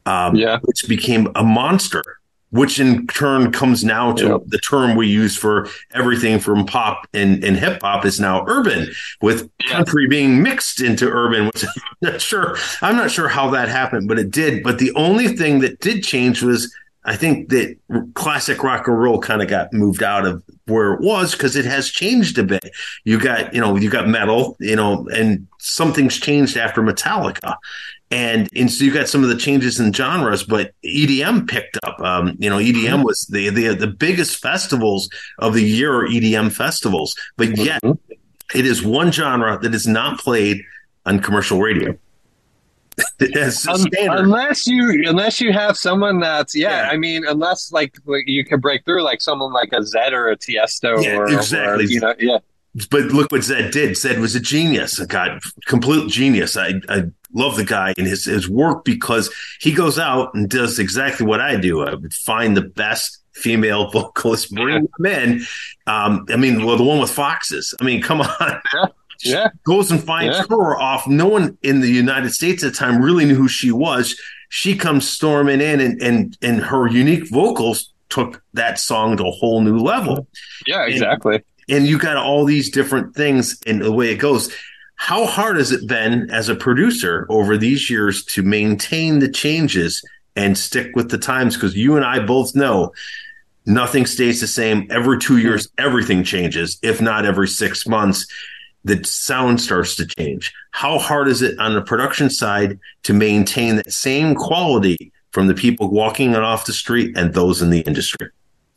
[0.06, 2.04] um, yeah, which became a monster.
[2.52, 4.42] Which in turn comes now to yep.
[4.48, 8.92] the term we use for everything from pop and, and hip hop is now urban,
[9.22, 11.46] with country being mixed into urban.
[11.46, 11.64] Which
[12.04, 12.58] I'm not sure.
[12.82, 14.64] I'm not sure how that happened, but it did.
[14.64, 17.78] But the only thing that did change was I think that
[18.14, 21.66] classic rock and roll kind of got moved out of where it was because it
[21.66, 22.70] has changed a bit.
[23.06, 27.56] You got, you know, you got metal, you know, and something's changed after Metallica.
[28.12, 32.00] And, and so you got some of the changes in genres, but EDM picked up.
[32.02, 33.04] Um, you know, EDM mm-hmm.
[33.04, 38.14] was the, the the biggest festivals of the year are EDM festivals, but yet mm-hmm.
[38.54, 40.62] it is one genre that is not played
[41.06, 41.98] on commercial radio.
[43.70, 48.28] um, unless you unless you have someone that's yeah, yeah, I mean unless like, like
[48.28, 51.86] you can break through like someone like a Zedd or a Tiesto yeah, or exactly
[51.86, 52.38] or, you know yeah
[52.90, 53.92] but look what Zedd did.
[53.92, 56.56] Zedd was a genius, a god, complete genius.
[56.56, 57.04] I, I
[57.34, 61.42] love the guy and his, his work because he goes out and does exactly what
[61.42, 61.84] I do.
[61.84, 65.42] I would find the best female vocalist, bring them in.
[65.88, 67.74] Um, I mean, well, the one with foxes.
[67.80, 68.62] I mean, come on.
[69.24, 69.34] Yeah.
[69.34, 69.48] yeah.
[69.66, 70.46] Goes and finds yeah.
[70.50, 71.08] her off.
[71.08, 74.20] No one in the United States at the time really knew who she was.
[74.50, 79.32] She comes storming in and and and her unique vocals took that song to a
[79.32, 80.28] whole new level.
[80.66, 81.36] Yeah, exactly.
[81.36, 84.54] And, and you got all these different things and the way it goes.
[84.96, 90.04] How hard has it been as a producer over these years to maintain the changes
[90.36, 91.56] and stick with the times?
[91.56, 92.94] Because you and I both know
[93.66, 94.88] nothing stays the same.
[94.92, 98.28] Every two years, everything changes, if not every six months.
[98.84, 100.54] The sound starts to change.
[100.72, 105.54] How hard is it on the production side to maintain that same quality from the
[105.54, 108.30] people walking off the street and those in the industry?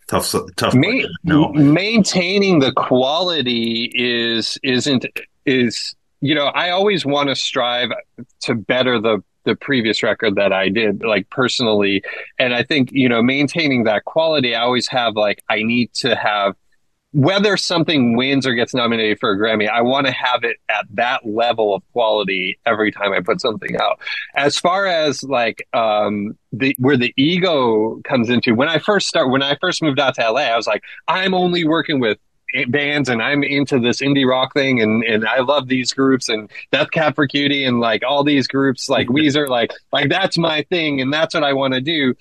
[0.07, 1.53] Tough tough Ma- no.
[1.53, 5.07] maintaining the quality is isn't
[5.47, 7.91] is you know i always want to strive
[8.41, 12.03] to better the the previous record that i did like personally
[12.39, 16.15] and i think you know maintaining that quality i always have like i need to
[16.17, 16.55] have
[17.15, 20.85] whether something wins or gets nominated for a Grammy, I want to have it at
[20.95, 24.01] that level of quality every time I put something out.
[24.35, 29.31] As far as like um, the where the ego comes into, when I first start,
[29.31, 32.19] when I first moved out to LA, I was like, I'm only working with
[32.69, 36.51] bands and I'm into this indie rock thing and and I love these groups and
[36.71, 40.63] Death Cab for Cutie and like all these groups like Weezer like like that's my
[40.71, 42.15] thing and that's what I want to do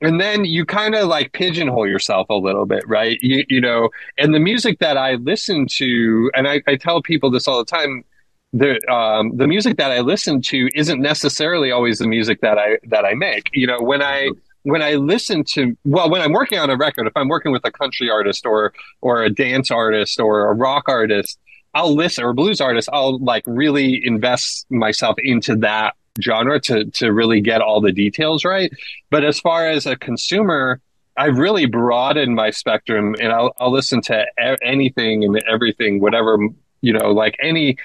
[0.00, 3.18] and then you kind of like pigeonhole yourself a little bit right?
[3.22, 7.30] You, you know and the music that i listen to and I, I tell people
[7.30, 8.04] this all the time
[8.52, 12.78] the um, the music that i listen to isn't necessarily always the music that i
[12.84, 13.50] that i make.
[13.52, 14.30] You know when i
[14.62, 17.64] when i listen to well when i'm working on a record if i'm working with
[17.64, 21.38] a country artist or or a dance artist or a rock artist
[21.74, 27.12] i'll listen or blues artist i'll like really invest myself into that genre to to
[27.12, 28.72] really get all the details right.
[29.10, 30.80] But as far as a consumer,
[31.16, 36.38] I've really broadened my spectrum, and I'll, I'll listen to a- anything and everything, whatever
[36.80, 37.76] you know, like any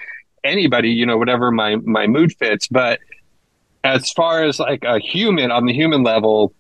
[0.43, 2.67] anybody, you know, whatever my my mood fits.
[2.67, 3.00] But
[3.84, 6.54] as far as like a human on the human level,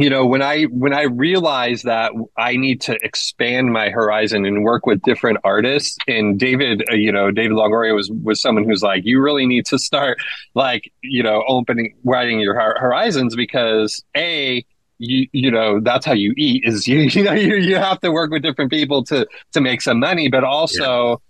[0.00, 4.64] you know when i when i realized that i need to expand my horizon and
[4.64, 8.82] work with different artists and david uh, you know david longoria was was someone who's
[8.82, 10.18] like you really need to start
[10.54, 14.64] like you know opening widening your horizons because a
[15.00, 18.12] you you know that's how you eat is you you know you, you have to
[18.12, 20.28] work with different people to to make some money.
[20.28, 21.20] But also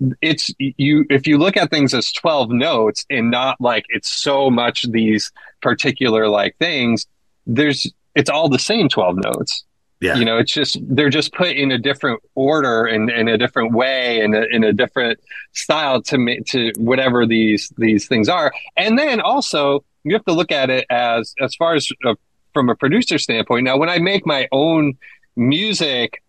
[0.00, 0.14] yeah.
[0.22, 4.50] it's you if you look at things as 12 notes and not like it's so
[4.50, 7.06] much these particular like things
[7.46, 9.64] there's it's all the same 12 notes.
[10.00, 10.16] Yeah.
[10.16, 13.72] You know, it's just, they're just put in a different order and in a different
[13.72, 15.18] way and in a different
[15.52, 18.52] style to, to whatever these, these things are.
[18.76, 22.14] And then also you have to look at it as, as far as uh,
[22.54, 23.64] from a producer standpoint.
[23.64, 24.96] Now, when I make my own
[25.36, 26.22] music,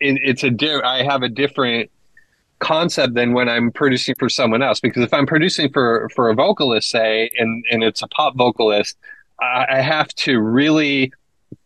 [0.00, 1.90] it, it's a, di- I have a different
[2.58, 4.80] concept than when I'm producing for someone else.
[4.80, 8.96] Because if I'm producing for, for a vocalist, say, and, and it's a pop vocalist,
[9.40, 11.12] I have to really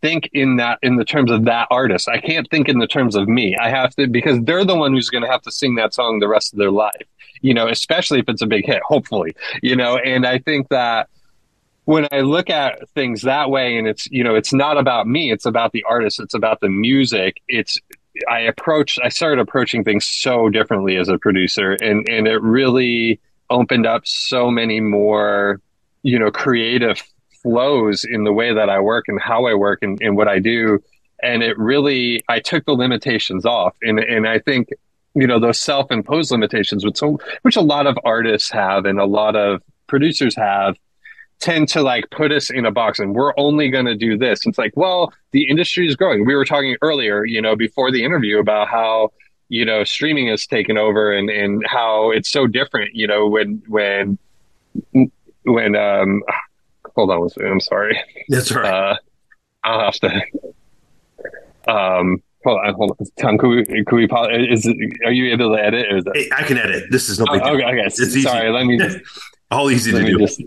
[0.00, 2.08] think in that in the terms of that artist.
[2.08, 3.56] I can't think in the terms of me.
[3.56, 6.18] I have to because they're the one who's going to have to sing that song
[6.18, 7.06] the rest of their life.
[7.40, 9.34] You know, especially if it's a big hit, hopefully.
[9.62, 11.08] You know, and I think that
[11.84, 15.32] when I look at things that way and it's, you know, it's not about me,
[15.32, 17.40] it's about the artist, it's about the music.
[17.48, 17.78] It's
[18.28, 23.20] I approached I started approaching things so differently as a producer and and it really
[23.50, 25.60] opened up so many more,
[26.02, 27.02] you know, creative
[27.42, 30.38] flows in the way that I work and how I work and, and what I
[30.38, 30.80] do.
[31.22, 33.74] And it really, I took the limitations off.
[33.82, 34.68] And, and I think,
[35.14, 37.00] you know, those self imposed limitations, which,
[37.42, 40.76] which a lot of artists have and a lot of producers have,
[41.40, 44.44] tend to like put us in a box and we're only going to do this.
[44.44, 46.26] It's like, well, the industry is growing.
[46.26, 49.10] We were talking earlier, you know, before the interview about how,
[49.48, 53.62] you know, streaming has taken over and, and how it's so different, you know, when,
[53.68, 54.18] when,
[55.44, 56.22] when, um,
[56.98, 57.52] hold on one second.
[57.52, 57.98] I'm sorry.
[58.28, 58.66] That's right.
[58.66, 58.96] Uh,
[59.62, 60.22] I'll have to.
[61.68, 63.06] Um, hold on, hold on.
[63.20, 64.66] Tom, could we, could we, is,
[65.04, 65.86] are you able to edit?
[65.92, 66.28] Or is that...
[66.36, 66.84] I can edit.
[66.90, 67.82] This is no big oh, Okay, okay.
[67.84, 68.22] It's easy.
[68.22, 68.98] Sorry, let me just.
[69.50, 70.18] All easy to do.
[70.18, 70.42] Just,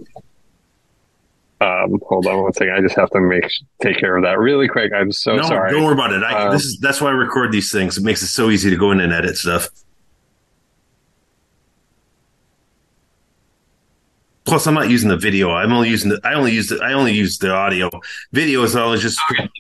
[1.62, 2.74] um, hold on one second.
[2.74, 3.46] I just have to make
[3.82, 4.92] take care of that really quick.
[4.94, 5.72] I'm so no, sorry.
[5.72, 6.22] Don't worry about it.
[6.22, 7.98] I, um, this is that's why I record these things.
[7.98, 9.70] It makes it so easy to go in and edit stuff.
[14.46, 15.52] Plus I'm not using the video.
[15.52, 17.90] I'm only using the I only use the I only use the audio.
[18.32, 19.20] Video is always just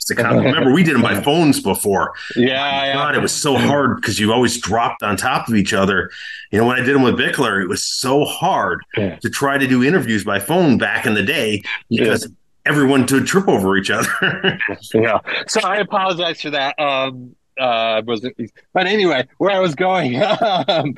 [0.09, 2.13] remember we did them by phones before.
[2.35, 2.93] Yeah, yeah.
[2.93, 6.09] God, it was so hard because you always dropped on top of each other.
[6.51, 9.15] You know, when I did them with Bickler, it was so hard Yeah.
[9.17, 12.29] to try to do interviews by phone back in the day because
[12.65, 14.09] everyone would trip over each other.
[14.93, 15.19] yeah.
[15.47, 16.77] So I apologize for that.
[16.79, 18.35] Um, uh, wasn't,
[18.73, 20.21] but anyway, where I was going
[20.67, 20.95] um,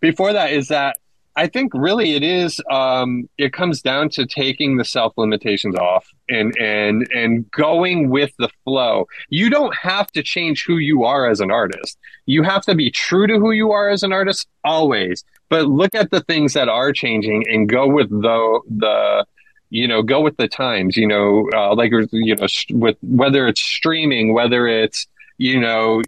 [0.00, 0.96] before that is that
[1.36, 2.60] I think really it is.
[2.70, 8.32] Um, it comes down to taking the self limitations off and and and going with
[8.38, 9.06] the flow.
[9.28, 11.98] You don't have to change who you are as an artist.
[12.24, 15.24] You have to be true to who you are as an artist always.
[15.50, 19.26] But look at the things that are changing and go with the the
[19.68, 23.60] you know go with the times you know uh, like you know with whether it's
[23.60, 25.06] streaming whether it's
[25.38, 26.02] you know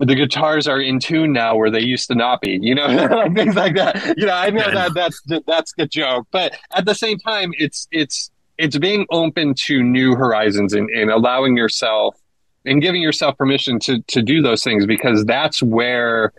[0.00, 3.34] the guitars are in tune now where they used to not be you know like
[3.34, 4.16] things like that.
[4.16, 7.86] You know i know that that's that's the joke but at the same time it's
[7.90, 12.16] it's it's being open to new horizons and, and allowing yourself
[12.64, 16.32] and giving yourself permission to to do those things because that's where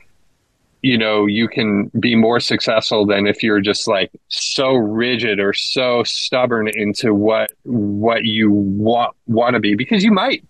[0.81, 5.53] you know you can be more successful than if you're just like so rigid or
[5.53, 10.43] so stubborn into what what you want want to be because you might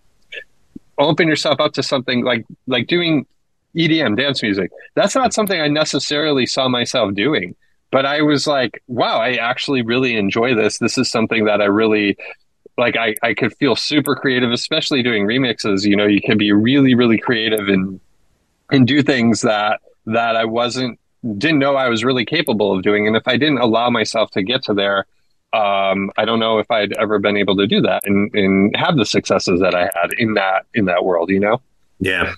[1.01, 3.25] open yourself up to something like like doing
[3.75, 4.71] EDM dance music.
[4.95, 7.55] That's not something I necessarily saw myself doing
[7.91, 10.79] but I was like wow I actually really enjoy this.
[10.79, 12.17] This is something that I really
[12.77, 15.85] like I, I could feel super creative especially doing remixes.
[15.85, 17.99] You know you can be really really creative and
[18.71, 20.99] and do things that that I wasn't
[21.37, 23.05] didn't know I was really capable of doing.
[23.05, 25.05] And if I didn't allow myself to get to there,
[25.53, 28.95] um, I don't know if I'd ever been able to do that and, and have
[28.95, 31.61] the successes that I had in that in that world, you know?
[31.99, 32.33] Yeah.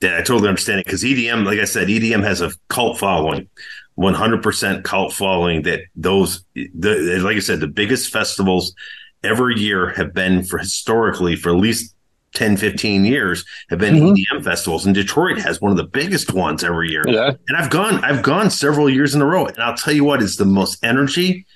[0.00, 3.48] Yeah, I totally understand it because EDM, like I said, EDM has a cult following,
[3.96, 8.74] 100% cult following that those, the, like I said, the biggest festivals
[9.22, 11.94] every year have been for historically for at least
[12.34, 14.36] 10, 15 years have been mm-hmm.
[14.36, 14.84] EDM festivals.
[14.84, 17.04] And Detroit has one of the biggest ones every year.
[17.06, 17.32] Yeah.
[17.48, 19.46] And I've gone, I've gone several years in a row.
[19.46, 21.46] And I'll tell you what is the most energy,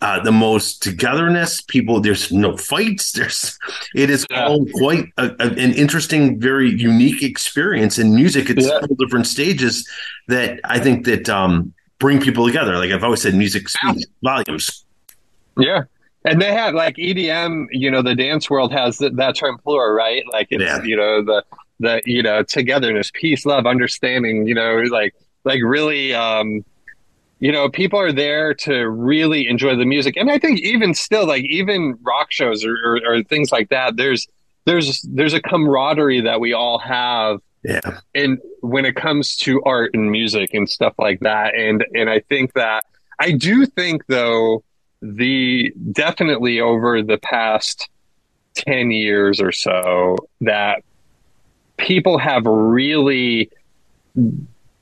[0.00, 1.60] uh, the most togetherness.
[1.60, 3.12] People, there's no fights.
[3.18, 3.58] There's,
[3.94, 4.46] it is yeah.
[4.46, 8.50] all quite a, a, an interesting, very unique experience in music.
[8.50, 8.80] It's yeah.
[8.98, 9.88] different stages
[10.28, 12.76] that I think that um, bring people together.
[12.76, 14.84] Like I've always said, music speaks volumes.
[15.58, 15.82] Yeah.
[16.24, 19.94] And they have like EDM, you know, the dance world has that, that term plural,
[19.94, 20.22] right?
[20.32, 20.82] Like it's, yeah.
[20.82, 21.44] you know, the,
[21.80, 26.64] the, you know, togetherness, peace, love, understanding, you know, like, like really, um,
[27.40, 30.16] you know, people are there to really enjoy the music.
[30.16, 33.96] And I think even still, like even rock shows or, or, or things like that,
[33.96, 34.26] there's,
[34.64, 37.40] there's, there's a camaraderie that we all have.
[37.62, 38.00] Yeah.
[38.14, 41.54] And when it comes to art and music and stuff like that.
[41.54, 42.84] And, and I think that,
[43.20, 44.62] I do think though,
[45.00, 47.88] the definitely over the past
[48.54, 50.82] 10 years or so that
[51.76, 53.50] people have really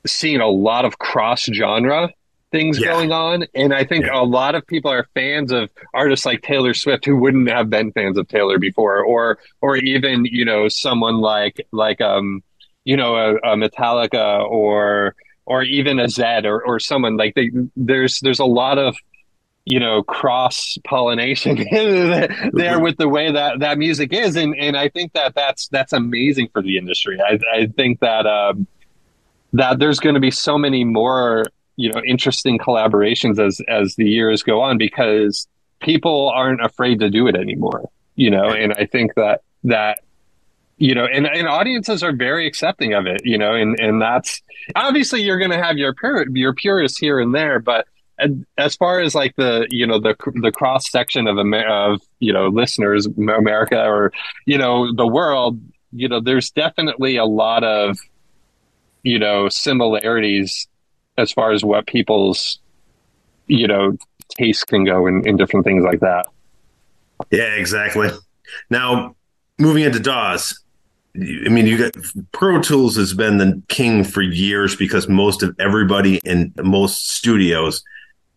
[0.07, 2.09] seen a lot of cross genre
[2.51, 2.87] things yeah.
[2.87, 4.21] going on and i think yeah.
[4.21, 7.91] a lot of people are fans of artists like taylor swift who wouldn't have been
[7.91, 12.41] fans of taylor before or or even you know someone like like um
[12.85, 15.13] you know a, a metallica or
[15.47, 18.95] or even a Zedd or, or someone like they, there's there's a lot of
[19.65, 21.55] you know cross pollination
[22.53, 25.93] there with the way that that music is and and I think that that's that's
[25.93, 28.67] amazing for the industry I I think that um
[29.53, 31.45] that there's going to be so many more
[31.77, 35.47] you know interesting collaborations as as the years go on because
[35.79, 38.49] people aren't afraid to do it anymore you know?
[38.49, 39.99] And I think that that
[40.77, 43.53] you know and, and audiences are very accepting of it you know?
[43.53, 44.41] And and that's
[44.75, 47.87] obviously you're going to have your pur- your purists here and there but
[48.57, 52.33] as far as like the you know the the cross section of Amer- of you
[52.33, 54.11] know listeners America or
[54.45, 57.99] you know the world you know there's definitely a lot of
[59.03, 60.67] you know similarities
[61.17, 62.59] as far as what people's
[63.47, 63.95] you know
[64.29, 66.27] taste can go in, in different things like that
[67.31, 68.09] yeah exactly
[68.69, 69.15] now
[69.57, 70.59] moving into DAWs
[71.19, 71.93] I mean, you got
[72.31, 77.83] Pro Tools has been the king for years because most of everybody in most studios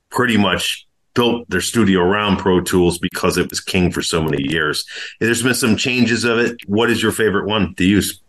[0.08, 4.42] pretty much built their studio around Pro Tools because it was king for so many
[4.48, 4.86] years.
[5.18, 6.56] There's been some changes of it.
[6.66, 8.20] What is your favorite one to use?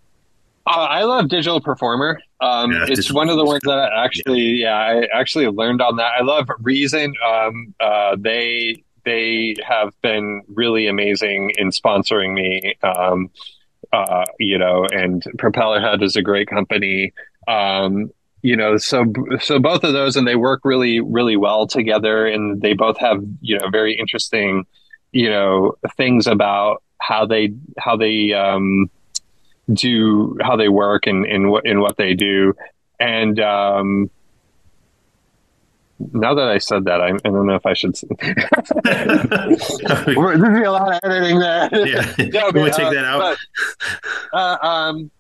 [0.68, 2.22] Uh, I love Digital Performer.
[2.42, 4.94] Um, yeah, it's one of the ones that I actually, yeah.
[4.94, 5.02] yeah.
[5.14, 6.14] I actually learned on that.
[6.20, 7.14] I love Reason.
[7.26, 12.76] Um, uh, they they have been really amazing in sponsoring me.
[12.84, 13.30] Um,
[13.94, 17.14] uh, you know, and Propellerhead is a great company.
[17.48, 18.10] Um,
[18.42, 19.06] you know, so
[19.40, 23.24] so both of those, and they work really really well together, and they both have
[23.42, 24.66] you know very interesting,
[25.12, 28.90] you know, things about how they how they um,
[29.72, 32.54] do how they work and in what in what they do,
[33.00, 34.10] and um,
[36.14, 37.96] now that I said that, I, I don't know if I should.
[38.84, 39.80] There's
[40.16, 41.70] be a lot of editing there.
[41.88, 43.38] Yeah, no, but, take uh, that out.
[44.32, 45.12] But, uh, um,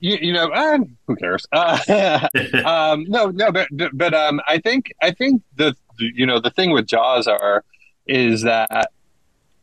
[0.00, 1.46] you, you know, uh, who cares?
[1.52, 1.78] Uh,
[2.64, 6.72] um, no, no, but but um, I think I think the you know the thing
[6.72, 7.64] with DAWs are
[8.06, 8.90] is that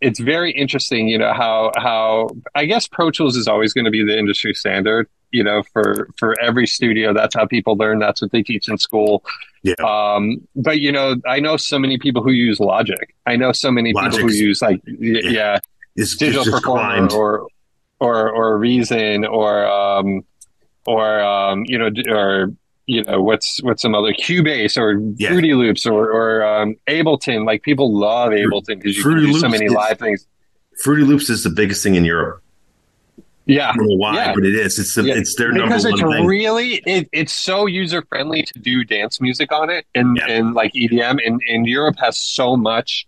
[0.02, 1.08] it's very interesting.
[1.08, 4.54] You know how how I guess Pro Tools is always going to be the industry
[4.54, 5.08] standard.
[5.32, 8.00] You know, for for every studio, that's how people learn.
[8.00, 9.24] That's what they teach in school.
[9.64, 9.74] Yeah.
[9.84, 13.16] Um, but you know, I know so many people who use Logic.
[13.26, 15.60] I know so many Logic's, people who use like yeah, yeah
[15.96, 17.48] it's digital performer or
[18.00, 20.24] or or Reason or um,
[20.86, 22.54] or um, you know or
[22.88, 25.30] you know what's what's some other Cubase or yeah.
[25.30, 27.46] Fruity Loops or or um, Ableton.
[27.46, 30.28] Like people love Ableton because you Fruity can do Loops so many is, live things.
[30.84, 32.42] Fruity Loops is the biggest thing in Europe.
[33.48, 34.34] Yeah, I don't know why, yeah.
[34.34, 34.80] but it is.
[34.80, 35.14] It's the, yeah.
[35.16, 36.26] it's their because number it's one thing.
[36.26, 40.74] really it, it's so user friendly to do dance music on it, and and like
[40.74, 43.08] EDM, and and Europe has so much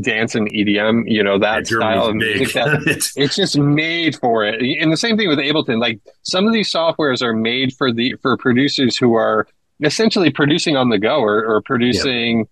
[0.00, 2.54] dance and EDM, you know, that style of music.
[2.54, 2.82] That,
[3.16, 4.60] it's just made for it.
[4.60, 5.80] And the same thing with Ableton.
[5.80, 9.46] Like some of these softwares are made for the for producers who are
[9.82, 12.46] essentially producing on the go or, or producing,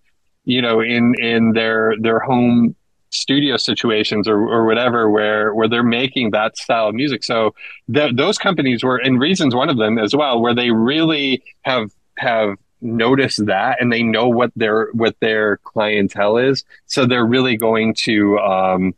[0.45, 2.75] you know, in in their their home
[3.11, 7.23] studio situations or, or whatever where where they're making that style of music.
[7.23, 7.55] So
[7.93, 11.91] th- those companies were and reasons one of them as well, where they really have
[12.17, 16.65] have notice that and they know what their what their clientele is.
[16.87, 18.95] So they're really going to um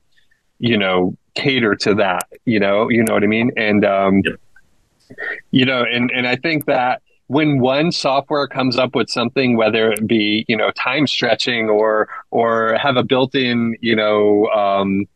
[0.59, 3.53] you know cater to that you know you know what i mean?
[3.57, 4.41] And um yep.
[5.51, 9.93] you know and and i think that when one software comes up with something whether
[9.93, 15.07] it be you know time stretching or or have a built-in you know um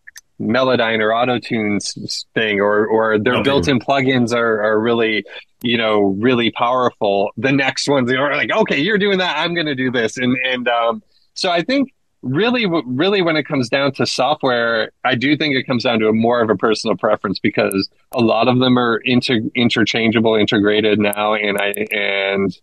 [0.41, 5.25] Melodyne or Auto Tunes thing, or or their built-in plugins are, are really,
[5.63, 7.31] you know, really powerful.
[7.37, 10.37] The next ones are like, okay, you're doing that, I'm going to do this, and
[10.45, 11.03] and um,
[11.35, 11.93] so I think
[12.23, 16.09] really, really, when it comes down to software, I do think it comes down to
[16.09, 20.99] a more of a personal preference because a lot of them are inter- interchangeable, integrated
[20.99, 22.59] now, and I and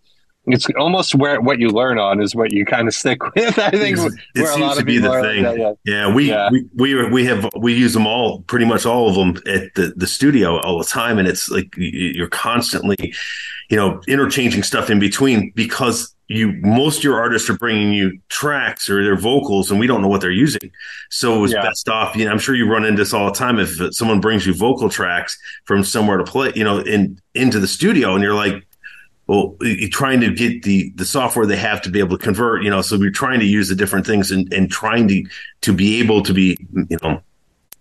[0.47, 3.59] it's almost where what you learn on is what you kind of stick with.
[3.59, 5.43] I think it, it seems to be the thing.
[5.43, 6.07] Like that, yeah.
[6.07, 6.49] yeah, we, yeah.
[6.49, 9.93] we we we have we use them all, pretty much all of them at the
[9.95, 13.13] the studio all the time, and it's like you're constantly,
[13.69, 18.19] you know, interchanging stuff in between because you most of your artists are bringing you
[18.29, 20.71] tracks or their vocals, and we don't know what they're using.
[21.09, 21.61] So it's yeah.
[21.61, 22.15] best off.
[22.15, 23.59] You know, I'm sure you run into this all the time.
[23.59, 27.67] If someone brings you vocal tracks from somewhere to play, you know, in into the
[27.67, 28.66] studio, and you're like
[29.27, 32.63] well, you're trying to get the the software they have to be able to convert,
[32.63, 35.25] you know, so we're trying to use the different things and, and trying to
[35.61, 36.57] to be able to be,
[36.89, 37.21] you know,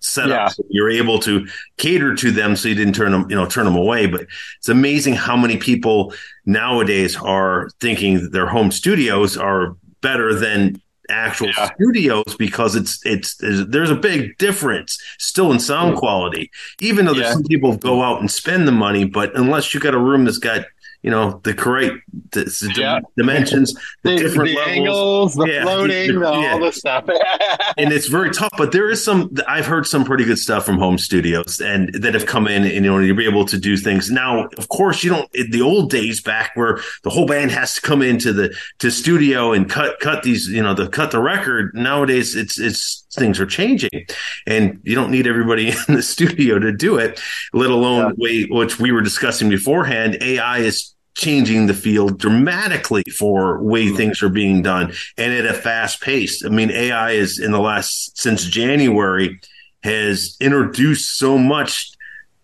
[0.01, 0.47] set yeah.
[0.47, 3.47] up so you're able to cater to them so you didn't turn them, you know,
[3.47, 4.07] turn them away.
[4.07, 4.27] But
[4.59, 6.13] it's amazing how many people
[6.45, 11.71] nowadays are thinking their home studios are better than actual yeah.
[11.75, 13.37] studios because it's, it's
[13.69, 15.99] there's a big difference still in sound mm.
[15.99, 17.33] quality even though yeah.
[17.33, 20.39] some people go out and spend the money but unless you've got a room that's
[20.39, 20.67] got
[21.07, 21.95] you know the correct
[22.33, 22.99] the, yeah.
[23.17, 26.53] dimensions, the, the different the angles, the yeah, floating, the, yeah.
[26.53, 27.09] all the stuff.
[27.79, 29.33] and it's very tough, but there is some.
[29.47, 32.75] I've heard some pretty good stuff from home studios and that have come in and
[32.75, 34.11] you know you'll be able to do things.
[34.11, 35.31] Now, of course, you don't.
[35.53, 39.53] the old days back where the whole band has to come into the to studio
[39.53, 41.71] and cut cut these you know the cut the record.
[41.73, 44.07] Nowadays, it's it's things are changing
[44.47, 47.19] and you don't need everybody in the studio to do it
[47.55, 48.13] let alone yeah.
[48.19, 53.97] way which we were discussing beforehand ai is changing the field dramatically for way mm-hmm.
[53.97, 57.61] things are being done and at a fast pace i mean ai is in the
[57.61, 59.41] last since january
[59.83, 61.91] has introduced so much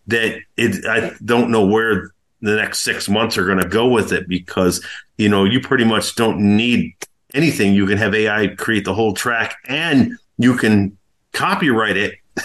[0.07, 4.13] that it i don't know where the next six months are going to go with
[4.13, 4.85] it because
[5.19, 6.93] you know you pretty much don't need
[7.35, 10.97] anything you can have ai create the whole track and you can
[11.33, 12.15] copyright it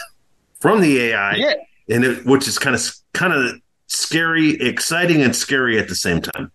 [0.59, 1.53] from the AI, yeah.
[1.89, 2.81] and it, which is kind of
[3.13, 6.51] kind of scary, exciting, and scary at the same time.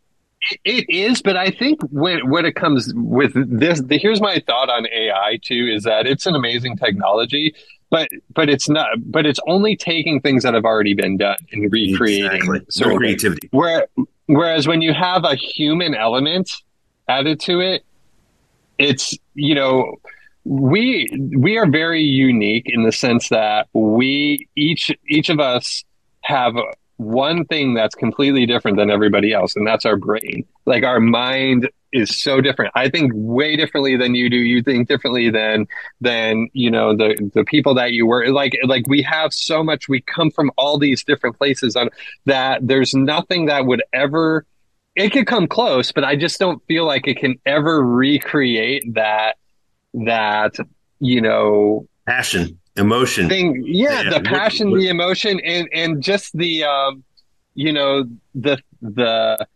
[0.51, 4.43] It, it is, but I think when when it comes with this, the, here's my
[4.47, 7.55] thought on AI too: is that it's an amazing technology,
[7.91, 11.73] but but it's not, but it's only taking things that have already been done and
[11.73, 12.61] recreating exactly.
[12.81, 13.49] no creativity.
[13.53, 13.87] Where,
[14.27, 16.51] whereas when you have a human element
[17.09, 17.85] added to it,
[18.79, 20.01] it's you know
[20.45, 21.07] we
[21.37, 25.85] we are very unique in the sense that we each each of us
[26.23, 26.55] have
[27.03, 30.45] one thing that's completely different than everybody else, and that's our brain.
[30.67, 32.73] Like our mind is so different.
[32.75, 34.37] I think way differently than you do.
[34.37, 35.67] You think differently than
[36.01, 38.57] than you know the the people that you were like.
[38.65, 39.89] Like we have so much.
[39.89, 41.91] We come from all these different places on
[42.27, 42.67] that.
[42.67, 44.47] There's nothing that would ever.
[44.95, 49.37] It could come close, but I just don't feel like it can ever recreate that
[49.95, 50.57] that
[51.01, 54.11] you know passion emotion thing yeah, yeah.
[54.11, 57.05] the passion what, what, the emotion and and just the um
[57.55, 58.05] you know
[58.35, 59.47] the the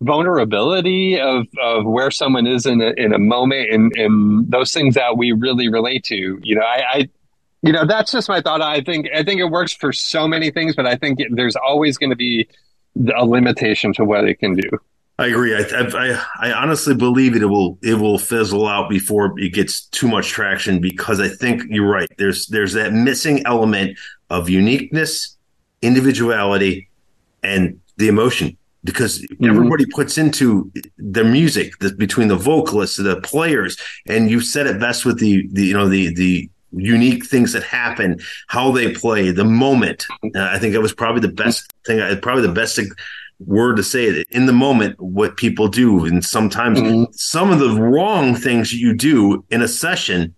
[0.00, 4.94] vulnerability of of where someone is in a, in a moment and and those things
[4.94, 7.08] that we really relate to you know i i
[7.62, 10.50] you know that's just my thought i think i think it works for so many
[10.50, 12.46] things but i think it, there's always going to be
[13.16, 14.68] a limitation to what it can do
[15.16, 15.54] I agree.
[15.54, 20.08] I, I, I honestly believe it will it will fizzle out before it gets too
[20.08, 22.08] much traction because I think you're right.
[22.18, 23.96] There's there's that missing element
[24.30, 25.36] of uniqueness,
[25.82, 26.88] individuality,
[27.44, 29.48] and the emotion because mm-hmm.
[29.48, 33.76] everybody puts into their music the, between the vocalists, the players,
[34.08, 37.62] and you said it best with the the you know the the unique things that
[37.62, 40.06] happen, how they play, the moment.
[40.34, 42.20] Uh, I think that was probably the best thing.
[42.20, 42.74] Probably the best
[43.40, 47.04] word to say it in the moment what people do and sometimes mm-hmm.
[47.12, 50.34] some of the wrong things you do in a session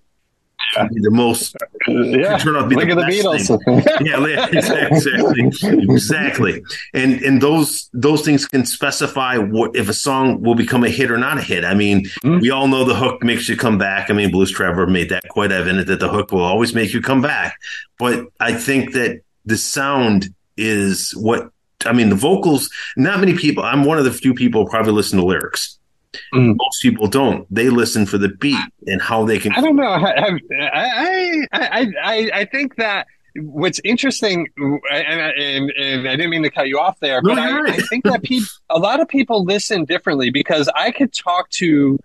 [0.74, 0.88] yeah.
[0.90, 2.38] the most yeah.
[2.38, 4.04] turn out to be Look the, at the Beatles.
[4.04, 6.62] Yeah exactly exactly.
[6.94, 11.10] And and those those things can specify what if a song will become a hit
[11.10, 11.64] or not a hit.
[11.64, 12.40] I mean mm-hmm.
[12.40, 14.10] we all know the hook makes you come back.
[14.10, 17.00] I mean Blues Traveler made that quite evident that the hook will always make you
[17.00, 17.58] come back.
[17.98, 21.50] But I think that the sound is what
[21.86, 25.18] I mean, the vocals, not many people, I'm one of the few people probably listen
[25.18, 25.78] to lyrics.
[26.34, 26.56] Mm.
[26.56, 27.46] Most people don't.
[27.52, 29.52] They listen for the beat and how they can.
[29.52, 29.84] I don't know.
[29.84, 30.38] I,
[30.72, 33.06] I, I, I, I think that
[33.36, 37.42] what's interesting, and, and, and, I didn't mean to cut you off there, but no,
[37.42, 37.70] I.
[37.72, 41.98] I think that people, a lot of people listen differently because I could talk to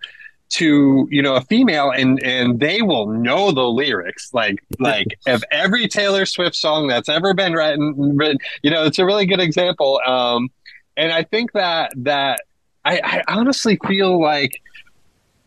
[0.52, 4.32] to you know a female and and they will know the lyrics.
[4.32, 8.98] Like like of every Taylor Swift song that's ever been written, written you know it's
[8.98, 10.00] a really good example.
[10.06, 10.50] Um
[10.96, 12.40] and I think that that
[12.84, 14.60] I, I honestly feel like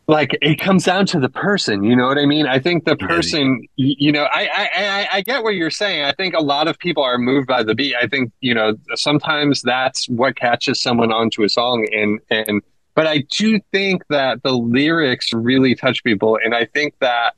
[0.07, 2.45] like it comes down to the person you know what i mean?
[2.45, 6.03] I think the person you know I, I i i get what you're saying.
[6.03, 7.95] I think a lot of people are moved by the beat.
[7.95, 12.61] I think you know sometimes that's what catches someone onto a song and and
[12.95, 16.39] but I do think that the lyrics really touch people.
[16.43, 17.35] And I think that,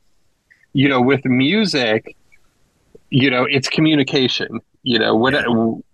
[0.74, 2.16] you know, with music,
[3.10, 4.60] you know, it's communication.
[4.84, 5.34] You know, what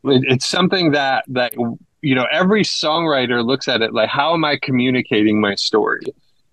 [0.03, 1.53] it's something that that
[2.01, 6.03] you know every songwriter looks at it like, how am I communicating my story?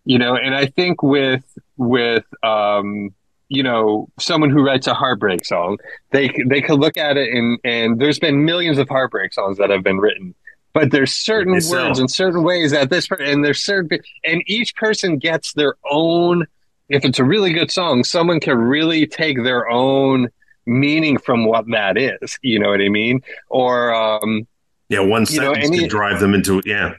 [0.05, 1.45] You know, and I think with
[1.77, 3.11] with um,
[3.49, 5.77] you know someone who writes a heartbreak song,
[6.13, 9.69] they they could look at it and and there's been millions of heartbreak songs that
[9.69, 10.35] have been written
[10.73, 14.75] but there's certain words and certain ways that this person and there's certain and each
[14.77, 16.47] person gets their own
[16.89, 20.29] if it's a really good song someone can really take their own
[20.67, 23.21] meaning from what that is you know what i mean?
[23.49, 24.47] Or um
[24.89, 26.95] yeah one sentence know, can drive them into yeah.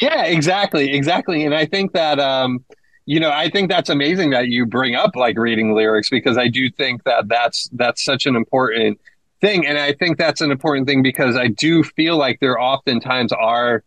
[0.00, 2.64] Yeah exactly exactly and i think that um
[3.04, 6.48] you know i think that's amazing that you bring up like reading lyrics because i
[6.48, 8.98] do think that that's that's such an important
[9.42, 9.66] thing.
[9.66, 13.84] And I think that's an important thing because I do feel like there oftentimes are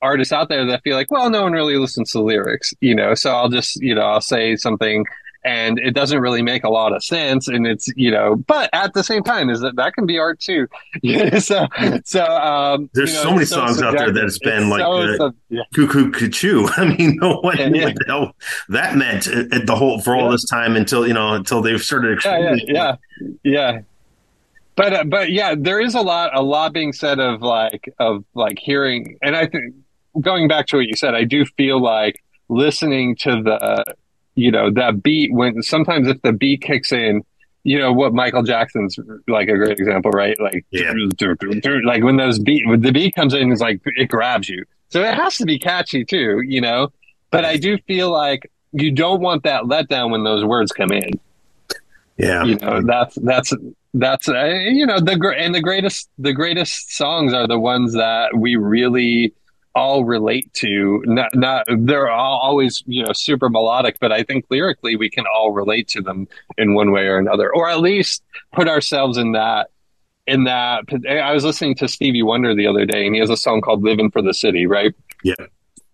[0.00, 3.14] artists out there that feel like, well, no one really listens to lyrics, you know,
[3.14, 5.04] so I'll just, you know, I'll say something
[5.44, 7.48] and it doesn't really make a lot of sense.
[7.48, 10.40] And it's, you know, but at the same time, is that that can be art
[10.40, 10.68] too.
[11.38, 11.66] so,
[12.04, 14.08] so, um, there's you know, so many so songs subjective.
[14.08, 15.62] out there that's been it's like so, uh, yeah.
[15.74, 16.68] cuckoo cuckoo.
[16.76, 17.86] I mean, no one yeah, knew yeah.
[17.86, 18.32] what the hell
[18.68, 22.20] that meant at the whole for all this time until, you know, until they've started.
[22.24, 22.96] Yeah, yeah,
[23.42, 23.80] yeah.
[24.78, 28.24] But uh, but yeah, there is a lot a lot being said of like of
[28.34, 29.74] like hearing, and I think
[30.20, 33.84] going back to what you said, I do feel like listening to the
[34.36, 37.24] you know that beat when sometimes if the beat kicks in,
[37.64, 40.38] you know what Michael Jackson's like a great example, right?
[40.38, 40.92] Like yeah.
[41.84, 44.64] like when those beat when the beat comes in, it's like it grabs you.
[44.90, 46.92] So it has to be catchy too, you know.
[47.32, 51.18] But I do feel like you don't want that letdown when those words come in.
[52.16, 53.52] Yeah, you know that's that's
[53.94, 58.36] that's uh, you know the and the greatest the greatest songs are the ones that
[58.36, 59.34] we really
[59.74, 61.02] all relate to.
[61.06, 65.24] Not not they're all always you know super melodic but i think lyrically we can
[65.34, 66.26] all relate to them
[66.56, 68.22] in one way or another or at least
[68.52, 69.70] put ourselves in that
[70.26, 73.36] in that i was listening to stevie wonder the other day and he has a
[73.36, 74.94] song called living for the city right?
[75.22, 75.34] Yeah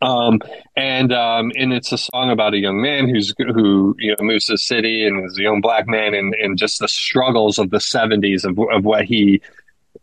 [0.04, 0.38] um,
[0.76, 4.46] and um, and it's a song about a young man who's who you know moves
[4.46, 7.70] to the city and is a young black man and, and just the struggles of
[7.70, 9.40] the 70s of, of what he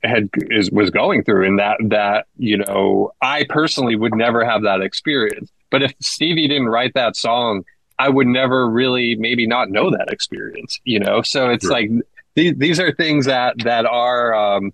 [0.03, 4.63] had is was going through and that that you know I personally would never have
[4.63, 5.51] that experience.
[5.69, 7.63] But if Stevie didn't write that song
[7.99, 11.21] I would never really maybe not know that experience you know?
[11.21, 11.91] So it's like
[12.35, 14.73] these these are things that that are um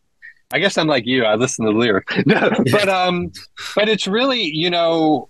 [0.51, 1.25] I guess I'm like you.
[1.25, 3.31] I listen to the lyrics but um
[3.75, 5.29] but it's really you know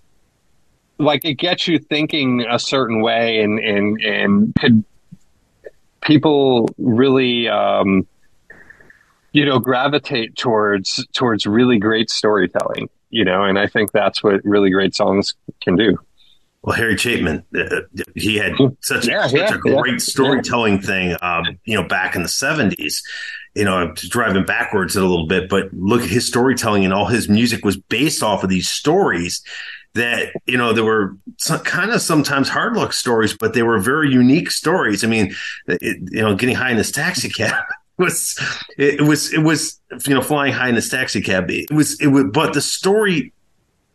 [0.98, 4.84] like it gets you thinking a certain way and and and could
[6.00, 8.06] people really um
[9.32, 13.44] you know gravitate towards towards really great storytelling you know?
[13.44, 15.98] And i think that's what really great songs can do.
[16.62, 17.82] Well, Harry Chapin, uh,
[18.16, 21.86] he had such, yeah, a, such yeah, a great yeah, storytelling thing, um, you know,
[21.86, 23.00] back in the 70s.
[23.58, 27.06] You know, I'm driving backwards a little bit, but look at his storytelling and all
[27.06, 29.42] his music was based off of these stories
[29.94, 33.78] that you know there were some, kind of sometimes hard luck stories, but they were
[33.78, 35.04] very unique stories.
[35.04, 35.34] I mean,
[35.66, 37.64] it, you know, getting high in this taxi cab
[37.98, 38.38] was
[38.76, 41.50] it, was it was you know flying high in this taxi cab.
[41.50, 43.32] It was it was, but the story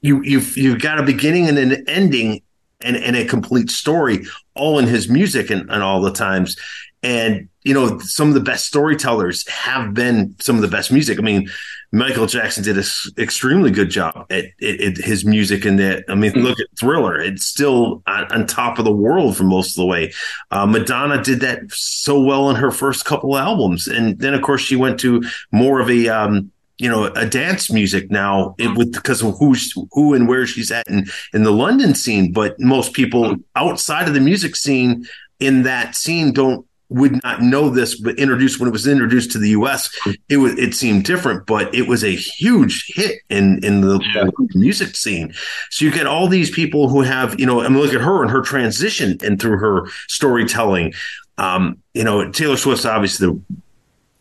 [0.01, 2.41] you you've you've got a beginning and an ending
[2.81, 6.57] and and a complete story all in his music and, and all the times
[7.03, 11.19] and you know some of the best storytellers have been some of the best music
[11.19, 11.47] i mean
[11.93, 12.83] Michael Jackson did an
[13.19, 16.03] extremely good job at, at, at, his music and that.
[16.09, 16.41] I mean, mm-hmm.
[16.41, 19.85] look at Thriller; it's still on, on, top of the world for most of the
[19.85, 20.11] way.
[20.49, 24.61] Uh, Madonna did that so well in her first couple albums, and then of course
[24.61, 28.91] she went to more of a um, you know a dance music now it, with
[28.91, 32.31] because of who's who and where she's at in in the London scene.
[32.31, 35.05] But most people outside of the music scene
[35.39, 39.39] in that scene don't would not know this, but introduced when it was introduced to
[39.39, 39.89] the U.S.,
[40.29, 44.29] it was it seemed different, but it was a huge hit in in the yeah.
[44.53, 45.33] music scene.
[45.69, 48.21] So you get all these people who have, you know, I mean, look at her
[48.21, 50.93] and her transition and through her storytelling.
[51.37, 53.41] Um, you know, Taylor Swift's obviously the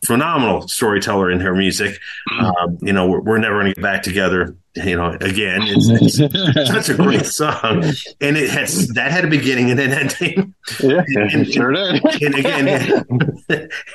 [0.05, 1.99] phenomenal storyteller in her music.
[2.31, 2.45] Mm-hmm.
[2.45, 4.57] Um, you know, we're, we're never going to get back together.
[4.75, 7.85] You know, again, it's, it's such a great song,
[8.21, 10.55] and it has that had a beginning and an ending.
[10.83, 12.03] Yeah, and, and, sure did.
[12.23, 12.69] and again,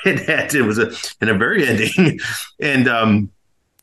[0.04, 2.20] it had it was a and a very ending,
[2.60, 3.30] and um,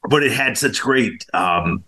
[0.09, 1.83] but it had such great um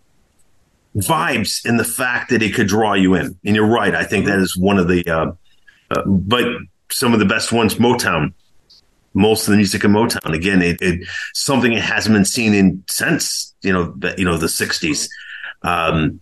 [0.97, 3.37] vibes in the fact that it could draw you in.
[3.45, 3.93] And you're right.
[3.93, 5.31] I think that is one of the, uh,
[5.91, 6.45] uh, but
[6.91, 8.33] some of the best ones, Motown
[9.17, 10.33] most of the music in Motown.
[10.33, 14.37] Again, it, it something that hasn't been seen in since you know the, you know
[14.37, 15.09] the '60s.
[15.63, 16.21] Um,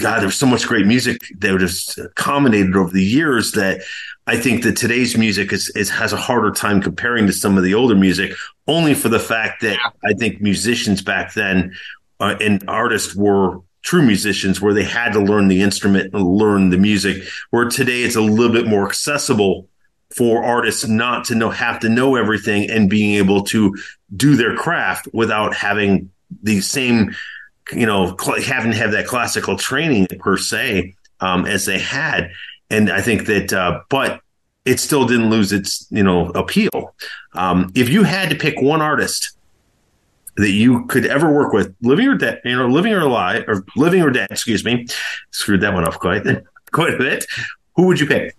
[0.00, 3.82] God, there's so much great music that was accommodated over the years that
[4.26, 7.64] I think that today's music is, is has a harder time comparing to some of
[7.64, 8.32] the older music,
[8.66, 11.74] only for the fact that I think musicians back then
[12.20, 16.70] uh, and artists were true musicians where they had to learn the instrument and learn
[16.70, 17.22] the music.
[17.50, 19.68] Where today it's a little bit more accessible
[20.14, 23.76] for artists not to know have to know everything and being able to
[24.16, 26.10] do their craft without having
[26.42, 27.14] the same
[27.72, 32.30] you know cl- having to have that classical training per se um, as they had.
[32.70, 34.20] And i think that uh, but
[34.64, 36.94] it still didn't lose its you know appeal.
[37.34, 39.36] Um, if you had to pick one artist
[40.36, 43.64] that you could ever work with living or dead you know living or alive or
[43.76, 44.86] living or dead excuse me
[45.30, 46.24] screwed that one off quite
[46.72, 47.24] quite a bit
[47.76, 48.34] who would you pick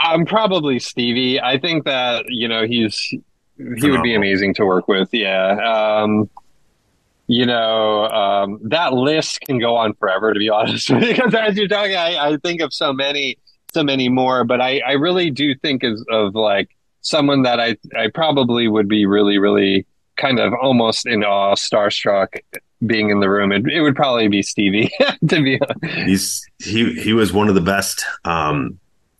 [0.00, 1.40] I'm probably Stevie.
[1.40, 3.14] I think that you know he's
[3.58, 5.08] he would be amazing to work with.
[5.12, 5.56] Yeah.
[6.02, 6.30] Um,
[7.26, 10.88] you know, um, that list can go on forever, to be honest.
[10.88, 13.38] because as you're talking, I, I, think of so many,
[13.72, 14.44] so many more.
[14.44, 16.70] But I, I really do think of, of like
[17.02, 19.86] someone that I, I probably would be really, really
[20.16, 22.38] kind of almost in awe, starstruck,
[22.86, 23.52] being in the room.
[23.52, 24.90] It, it would probably be Stevie.
[25.28, 28.04] to be honest, he's he he was one of the best.
[28.24, 28.78] Um,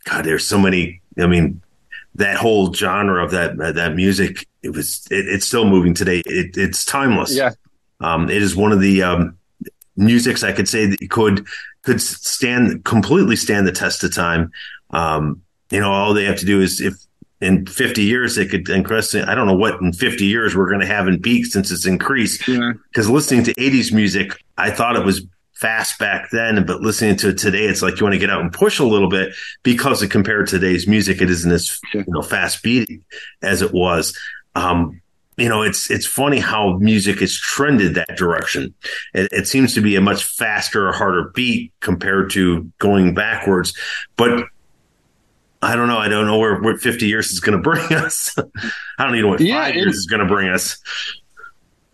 [0.08, 1.00] God, there's so many.
[1.18, 1.60] I mean,
[2.14, 6.22] that whole genre of that uh, that music, it was it, it's still moving today.
[6.24, 7.34] It, it's timeless.
[7.34, 7.52] Yeah,
[8.00, 9.36] um, it is one of the um,
[9.96, 11.46] musics I could say that could
[11.82, 14.50] could stand completely stand the test of time.
[14.90, 16.94] Um, you know, all they have to do is if
[17.40, 20.80] in 50 years they could increase i don't know what in 50 years we're going
[20.80, 23.12] to have in peak since it's increased because yeah.
[23.12, 25.24] listening to 80s music i thought it was
[25.58, 28.40] fast back then, but listening to it today, it's like you want to get out
[28.40, 29.34] and push a little bit
[29.64, 32.88] because it compared to today's music, it isn't as you know fast beat
[33.42, 34.16] as it was.
[34.54, 35.00] Um,
[35.36, 38.74] you know, it's it's funny how music has trended that direction.
[39.14, 43.72] It, it seems to be a much faster, harder beat compared to going backwards.
[44.16, 44.44] But
[45.60, 45.98] I don't know.
[45.98, 48.36] I don't know where, where 50 years is going to bring us.
[48.98, 50.78] I don't even know what yeah, five years is going to bring us.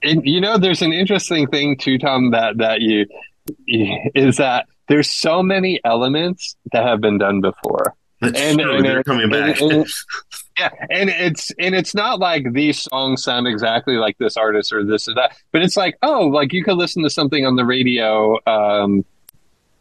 [0.02, 3.06] And you know, there's an interesting thing too, Tom, that that you
[3.66, 7.94] is that there's so many elements that have been done before.
[8.20, 8.76] That's and, true.
[8.76, 9.60] And they're it, coming back.
[9.60, 9.86] And,
[10.58, 14.84] yeah, and it's and it's not like these songs sound exactly like this artist or
[14.84, 17.64] this or that, but it's like oh, like you could listen to something on the
[17.64, 19.04] radio um,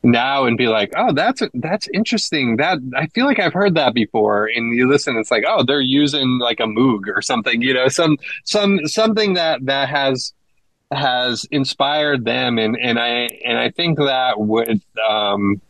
[0.03, 2.57] now and be like, oh, that's that's interesting.
[2.57, 4.47] That I feel like I've heard that before.
[4.47, 7.87] And you listen, it's like, oh, they're using like a Moog or something, you know,
[7.87, 10.33] some some something that that has
[10.93, 14.81] has inspired them, and and I and I think that would.
[15.07, 15.61] um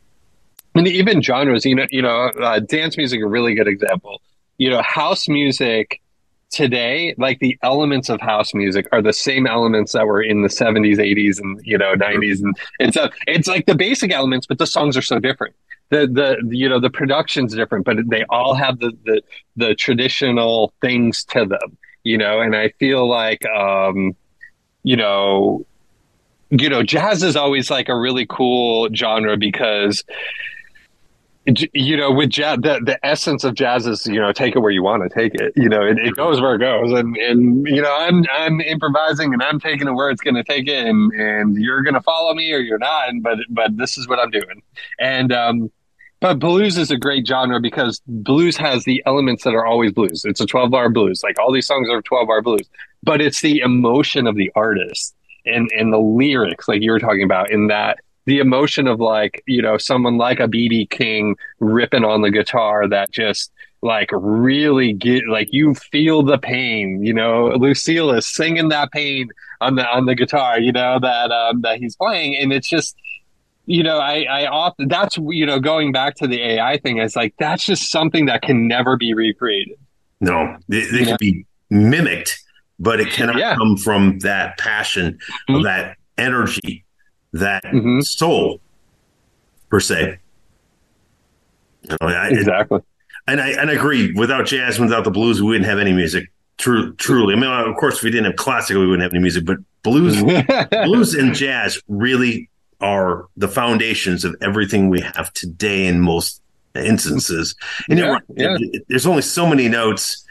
[0.76, 4.22] and even genres, you know, you know, uh, dance music a really good example.
[4.58, 6.02] You know, house music
[6.50, 10.48] today, like the elements of house music are the same elements that were in the
[10.48, 14.60] 70s, 80s, and you know, 90s, and it's a, it's like the basic elements, but
[14.60, 15.56] the songs are so different.
[15.90, 19.22] The the you know the production's different, but they all have the the,
[19.58, 21.78] the traditional things to them.
[22.04, 24.16] You know, and I feel like um,
[24.84, 25.66] you know,
[26.50, 30.04] you know, jazz is always like a really cool genre because
[31.46, 34.72] you know, with jazz, the, the essence of jazz is, you know, take it where
[34.72, 35.52] you want to take it.
[35.58, 36.98] You know, it, it goes where it goes.
[36.98, 40.44] And, and, you know, I'm, I'm improvising and I'm taking it where it's going to
[40.44, 40.86] take it.
[40.86, 43.10] And, and you're going to follow me or you're not.
[43.10, 44.62] And, but, but this is what I'm doing.
[45.00, 45.72] And, um,
[46.22, 50.24] but blues is a great genre because blues has the elements that are always blues.
[50.24, 51.22] It's a 12 bar blues.
[51.24, 52.70] Like all these songs are 12 bar blues,
[53.04, 55.14] but it's the emotion of the artist
[55.46, 59.44] and, and the lyrics, like you were talking about in that the emotion of like
[59.46, 63.52] you know someone like a BB King ripping on the guitar that just
[63.82, 67.48] like really get like you feel the pain you know?
[67.48, 69.28] Lucille is singing that pain
[69.60, 72.38] on the on the guitar you know that um that he's playing.
[72.38, 72.96] And it's just
[73.66, 77.16] you know I I often that's you know going back to the AI thing it's
[77.16, 79.78] like that's just something that can never be recreated.
[80.22, 81.18] No they, they can know?
[81.18, 82.43] be mimicked
[82.80, 83.56] but it cannot yeah.
[83.56, 85.20] come from that passion
[85.50, 85.64] mm-hmm.
[85.64, 86.86] that energy
[87.34, 88.02] that mm-hmm.
[88.02, 88.62] soul
[89.70, 90.20] per se.
[91.84, 92.80] You know, I, exactly.
[93.28, 94.14] and I and I agree.
[94.14, 96.32] Without jazz, without the blues, we wouldn't have any music.
[96.58, 97.34] True, truly.
[97.34, 99.46] I mean, of course, if we didn't have classical, we wouldn't have any music.
[99.46, 100.22] But blues,
[100.86, 102.50] blues, and jazz really
[102.80, 106.42] are the foundations of everything we have today in most
[106.76, 107.56] instances.
[107.90, 108.58] And yeah, yeah.
[108.88, 110.23] there's only so many notes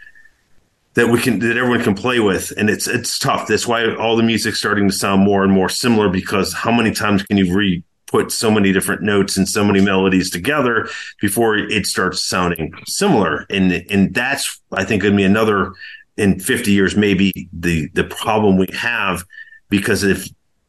[0.95, 2.53] that we can that everyone can play with.
[2.57, 3.47] And it's it's tough.
[3.49, 6.91] That's why all the music's starting to sound more and more similar because how many
[6.91, 10.87] times can you re put so many different notes and so many melodies together
[11.21, 13.47] before it starts sounding similar?
[13.49, 15.73] And and that's i think going to be another
[16.19, 19.25] in 50 years maybe the the problem we have
[19.71, 20.29] because if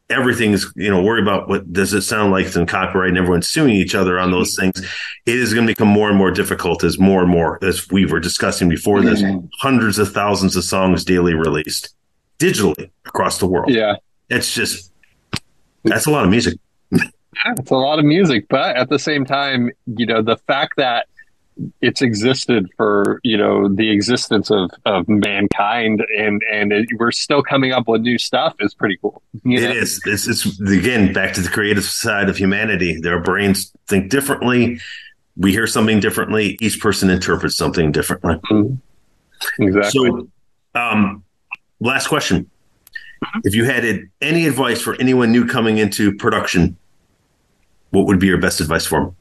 [0.09, 3.73] everything's you know worry about what does it sound like in copyright and everyone's suing
[3.73, 4.79] each other on those things.
[5.25, 8.05] It is going to become more and more difficult as more and more as we
[8.05, 9.45] were discussing before this mm-hmm.
[9.59, 11.95] hundreds of thousands of songs daily released
[12.39, 13.69] digitally across the world.
[13.69, 13.95] Yeah.
[14.29, 14.91] It's just
[15.83, 16.59] that's a lot of music.
[17.57, 21.07] It's a lot of music but at the same time you know the fact that
[21.81, 27.43] it's existed for you know the existence of of mankind and and it, we're still
[27.43, 29.21] coming up with new stuff is pretty cool.
[29.45, 29.71] It know?
[29.71, 30.01] is.
[30.05, 32.99] it's, it's again back to the creative side of humanity.
[32.99, 34.79] Their brains think differently.
[35.35, 36.57] We hear something differently.
[36.61, 38.35] Each person interprets something differently.
[38.51, 39.63] Mm-hmm.
[39.63, 39.91] exactly.
[39.91, 40.27] So
[40.75, 41.23] um
[41.79, 42.49] last question.
[43.45, 46.77] If you had any advice for anyone new coming into production
[47.91, 49.15] what would be your best advice for them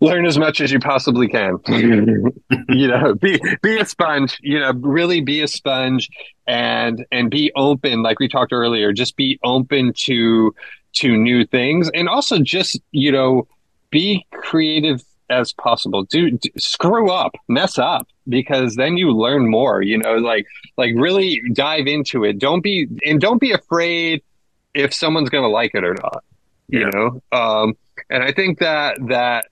[0.00, 1.58] learn as much as you possibly can.
[2.68, 6.08] You know be be a sponge you know really be a sponge
[6.46, 10.54] and and be open like we talked earlier just be open to
[10.94, 13.46] to new things and also just you know
[13.90, 16.04] be creative as possible.
[16.04, 20.92] Do, do screw up mess up because then you learn more you know like like
[20.96, 22.38] really dive into it.
[22.38, 24.22] Don't be and don't be afraid
[24.74, 26.24] if someone's going to like it or not
[26.68, 26.90] you yeah.
[26.92, 27.22] know?
[27.32, 27.76] Um
[28.10, 29.46] and i think that that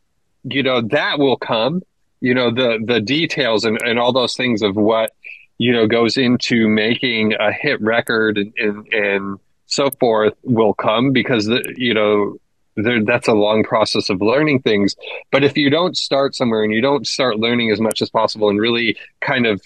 [0.45, 1.83] you know, that will come,
[2.21, 5.13] you know, the, the details and, and all those things of what,
[5.59, 11.13] you know, goes into making a hit record and, and, and so forth will come
[11.13, 12.37] because, the, you know,
[12.77, 14.97] there, that's a long process of learning things.
[15.31, 18.49] But if you don't start somewhere and you don't start learning as much as possible
[18.49, 19.63] and really kind of,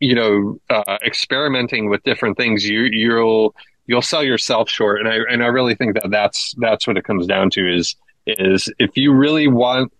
[0.00, 3.54] you know, uh, experimenting with different things, you, you'll,
[3.86, 5.00] you'll sell yourself short.
[5.00, 7.96] And I, and I really think that that's, that's what it comes down to is,
[8.26, 9.92] is if you really want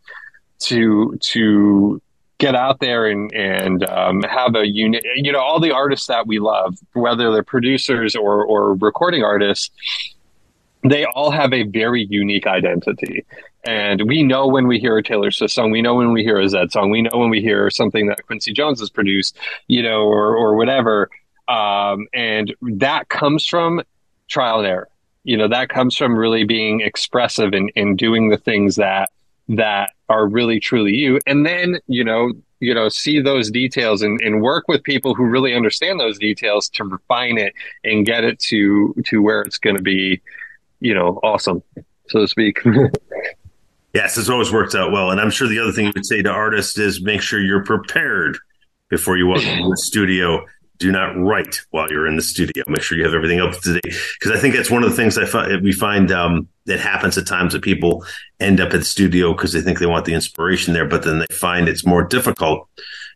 [0.66, 2.00] to to
[2.38, 5.04] get out there and and um, have a unit.
[5.16, 9.70] You know, all the artists that we love, whether they're producers or or recording artists,
[10.82, 13.24] they all have a very unique identity.
[13.64, 16.40] And we know when we hear a Taylor Swift song, we know when we hear
[16.40, 19.38] a Zedd song, we know when we hear something that Quincy Jones has produced,
[19.68, 21.10] you know, or or whatever.
[21.48, 23.82] Um, and that comes from
[24.28, 24.88] trial and error.
[25.22, 29.10] You know, that comes from really being expressive and, and doing the things that
[29.48, 34.20] that are really truly you and then you know you know see those details and,
[34.22, 37.52] and work with people who really understand those details to refine it
[37.84, 40.20] and get it to to where it's going to be
[40.80, 41.62] you know awesome
[42.08, 42.60] so to speak
[43.94, 46.22] yes it's always worked out well and i'm sure the other thing you would say
[46.22, 48.38] to artists is make sure you're prepared
[48.88, 50.44] before you walk into the studio
[50.82, 52.64] do not write while you're in the studio.
[52.66, 53.94] Make sure you have everything up to date.
[54.18, 57.18] Because I think that's one of the things I find we find um, that happens
[57.18, 58.04] at times that people
[58.40, 61.18] end up at the studio because they think they want the inspiration there, but then
[61.18, 62.68] they find it's more difficult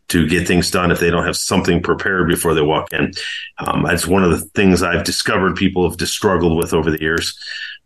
[0.09, 3.11] to get things done if they don't have something prepared before they walk in.
[3.57, 7.01] Um, that's one of the things I've discovered people have just struggled with over the
[7.01, 7.37] years.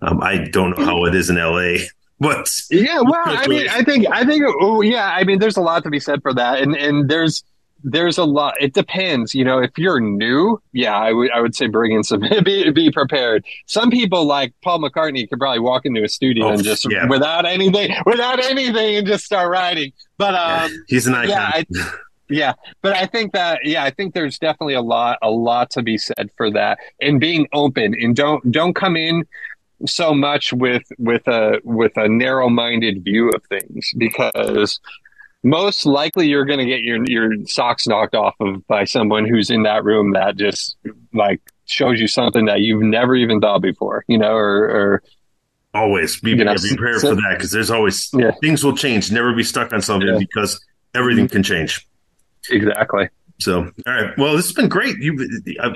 [0.02, 1.76] Um, I don't know how it is in LA.
[2.22, 5.62] But yeah, well, I mean, I think, I think, oh, yeah, I mean, there's a
[5.62, 7.44] lot to be said for that, and and there's
[7.84, 8.56] there's a lot.
[8.60, 9.34] It depends.
[9.34, 12.70] You know, if you're new, yeah, I would I would say bring in some be
[12.72, 13.46] be prepared.
[13.66, 17.08] Some people like Paul McCartney could probably walk into a studio oh, and just yeah.
[17.08, 19.94] without anything without anything and just start writing.
[20.18, 21.30] But um, yeah, he's an icon.
[21.30, 21.66] Yeah, I,
[22.30, 25.82] yeah, but I think that yeah, I think there's definitely a lot a lot to
[25.82, 29.26] be said for that and being open and don't don't come in
[29.86, 34.80] so much with with a with a narrow minded view of things because
[35.44, 39.50] most likely you're going to get your your socks knocked off of by someone who's
[39.50, 40.78] in that room that just
[41.14, 45.04] like shows you something that you've never even thought before, you know, or, or
[45.74, 48.32] always be, you know, be prepared so, for that because there's always yeah.
[48.42, 49.12] things will change.
[49.12, 50.20] Never be stuck on something yeah.
[50.20, 50.64] because
[50.94, 51.34] everything mm-hmm.
[51.34, 51.88] can change.
[52.50, 53.10] Exactly.
[53.42, 54.18] So, all right.
[54.18, 54.98] Well, this has been great.
[55.00, 55.18] You,
[55.60, 55.74] I'm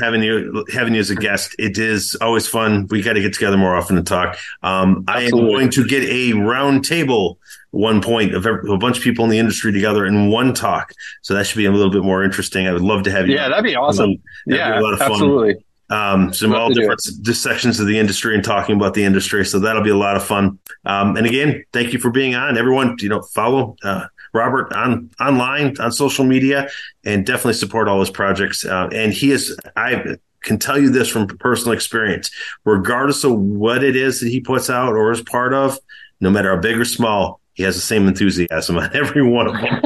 [0.00, 1.54] having you having you as a guest.
[1.58, 2.88] It is always fun.
[2.88, 4.36] We got to get together more often to talk.
[4.62, 7.38] Um, I am going to get a round table
[7.70, 10.92] one point of a bunch of people in the industry together in one talk.
[11.22, 12.66] So that should be a little bit more interesting.
[12.66, 13.34] I would love to have you.
[13.34, 14.16] Yeah, that'd be awesome.
[14.46, 15.12] That'd yeah, be a lot of fun.
[15.12, 15.64] absolutely.
[15.90, 19.44] Um, some all different sections of the industry and talking about the industry.
[19.44, 20.58] So that'll be a lot of fun.
[20.84, 22.56] Um, and again, thank you for being on.
[22.56, 26.68] Everyone, you know, follow uh, Robert on online on social media
[27.04, 28.64] and definitely support all his projects.
[28.64, 32.30] Uh, and he is, I can tell you this from personal experience,
[32.64, 35.78] regardless of what it is that he puts out or is part of,
[36.20, 39.54] no matter how big or small, he has the same enthusiasm on every one of
[39.54, 39.82] them.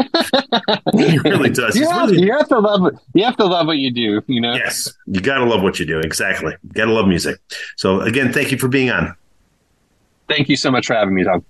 [1.11, 1.77] he really does.
[1.77, 2.99] You have, really, you have, to love.
[3.15, 4.23] You have to love what you do.
[4.27, 4.55] You know.
[4.55, 6.01] Yes, you got to love what you do.
[6.01, 6.55] Exactly.
[6.73, 7.39] Got to love music.
[7.77, 9.15] So again, thank you for being on.
[10.29, 11.45] Thank you so much for having me, Tom.